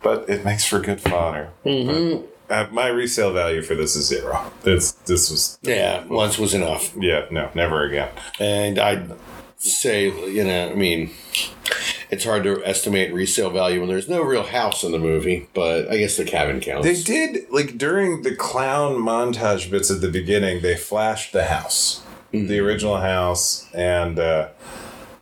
[0.01, 1.49] But it makes for good fodder.
[1.65, 2.25] Mm-hmm.
[2.53, 4.51] Uh, my resale value for this is zero.
[4.61, 8.09] This this was yeah once was enough yeah no never again.
[8.39, 9.11] And I'd
[9.57, 11.11] say, you know, I mean,
[12.11, 15.89] it's hard to estimate resale value when there's no real house in the movie, but
[15.89, 16.85] I guess the cabin counts.
[16.85, 20.61] They did like during the clown montage bits at the beginning.
[20.61, 24.49] They flashed the house, the original house, and uh,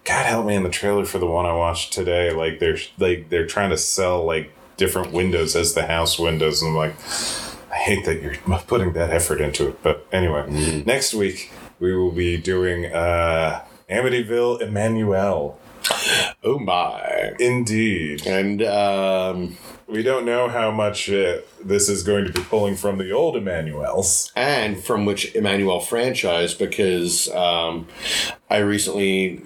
[0.04, 2.34] God help me in the trailer for the one I watched today.
[2.34, 6.70] Like they're like they're trying to sell like different windows as the house windows, and
[6.72, 6.96] I'm like,
[7.72, 8.36] I hate that you're
[8.68, 9.84] putting that effort into it.
[9.84, 15.58] But anyway, next week we will be doing uh, Amityville Emmanuel.
[16.44, 17.34] Oh my.
[17.40, 18.26] Indeed.
[18.28, 19.58] And um,
[19.88, 23.36] We don't know how much uh, this is going to be pulling from the old
[23.36, 24.32] Emmanuels.
[24.36, 27.88] and from which Emmanuel franchise, because um,
[28.50, 29.42] I recently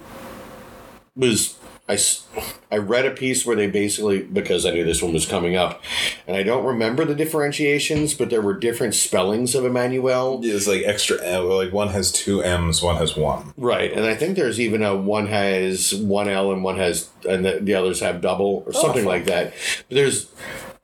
[1.16, 1.55] was.
[1.88, 2.26] I, s-
[2.72, 5.84] I read a piece where they basically because I knew this one was coming up,
[6.28, 10.42] and I don't remember the differentiations, but there were different spellings of Emmanuel.
[10.44, 13.54] It's like extra, uh, M- like one has two M's, one has one.
[13.56, 17.46] Right, and I think there's even a one has one L and one has and
[17.46, 19.14] the, the others have double or oh, something fun.
[19.14, 19.54] like that.
[19.88, 20.32] But there's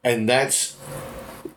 [0.03, 0.77] and that's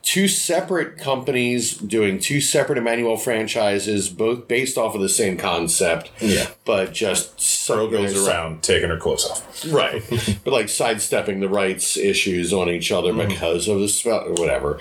[0.05, 6.11] two separate companies doing two separate Emmanuel franchises, both based off of the same concept.
[6.21, 6.49] Yeah.
[6.65, 9.65] but just so, goes around taking her clothes off.
[9.73, 10.03] right,
[10.45, 14.79] but like sidestepping the rights issues on each other because of the spell or whatever,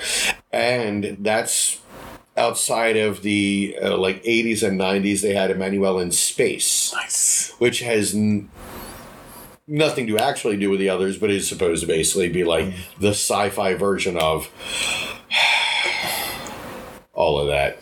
[0.51, 1.79] and that's
[2.35, 7.53] outside of the uh, like 80s and 90s they had Emmanuel in space Nice.
[7.59, 8.49] which has n-
[9.67, 13.09] nothing to actually do with the others, but is supposed to basically be like the
[13.09, 14.49] sci-fi version of
[17.23, 17.77] all of that.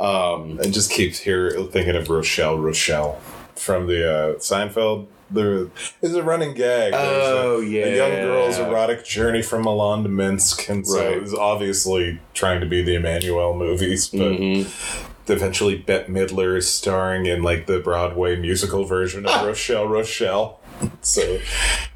[0.00, 3.20] Um, I just keeps here thinking of Rochelle, Rochelle
[3.56, 5.06] from the uh, Seinfeld.
[5.30, 5.66] There
[6.00, 6.94] is a running gag.
[6.96, 11.16] Oh, a, a young girl's erotic journey from Milan to Minsk, and so Right.
[11.16, 14.32] it was obviously trying to be the Emmanuel movies, but.
[14.32, 15.14] Mm-hmm.
[15.30, 20.58] Eventually, Bette Midler is starring in like the Broadway musical version of Rochelle, Rochelle.
[21.02, 21.38] So,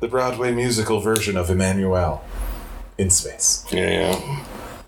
[0.00, 2.22] the Broadway musical version of Emmanuel
[2.98, 3.64] in space.
[3.72, 4.44] yeah.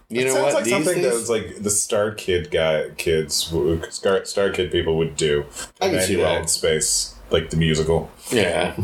[0.09, 0.55] You It know sounds what?
[0.55, 3.53] like These something that was like the Star Kid guy, kids,
[3.91, 5.45] Star, Star Kid people would do.
[5.81, 6.43] I can see that.
[6.43, 8.11] in space, like the musical.
[8.31, 8.77] yeah.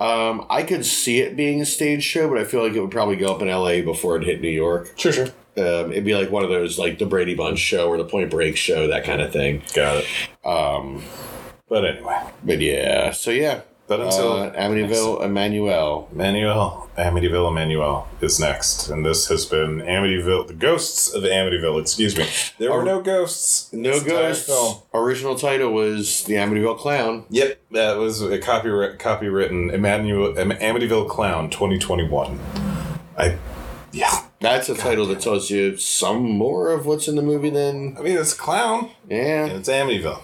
[0.00, 2.90] Um, I could see it being a stage show, but I feel like it would
[2.90, 3.82] probably go up in L.A.
[3.82, 4.92] before it hit New York.
[4.96, 5.26] Sure, sure.
[5.56, 8.30] Um, it'd be like one of those, like the Brady Bunch show or the Point
[8.30, 9.62] Break show, that kind of thing.
[9.74, 10.46] Got it.
[10.46, 11.02] Um,
[11.68, 13.62] But anyway, but yeah, so yeah.
[13.88, 16.08] But until uh, Amityville, Emmanuel.
[16.12, 21.80] Emmanuel, Amityville, Emmanuel is next, and this has been Amityville, the ghosts of Amityville.
[21.80, 22.26] Excuse me,
[22.58, 23.72] there were no ghosts.
[23.72, 24.46] in No this ghosts.
[24.46, 24.76] film.
[24.92, 27.24] Original title was The Amityville Clown.
[27.30, 32.38] Yep, that was a copyright copywritten Emmanuel Amityville Clown 2021.
[33.16, 33.38] I,
[33.92, 34.24] yeah.
[34.40, 37.96] That's a title that tells you some more of what's in the movie than.
[37.98, 39.46] I mean, it's a clown, Yeah.
[39.46, 40.20] and it's Amityville.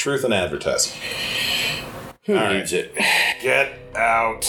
[0.00, 0.98] Truth and advertising.
[2.24, 2.56] Who All right.
[2.56, 2.94] needs it?
[3.42, 4.46] Get out.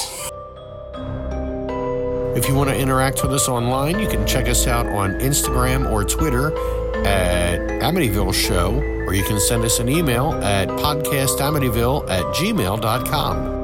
[2.37, 5.91] If you want to interact with us online, you can check us out on Instagram
[5.91, 6.57] or Twitter
[7.05, 8.75] at Amityville Show,
[9.05, 13.60] or you can send us an email at podcastamityville at gmail.com.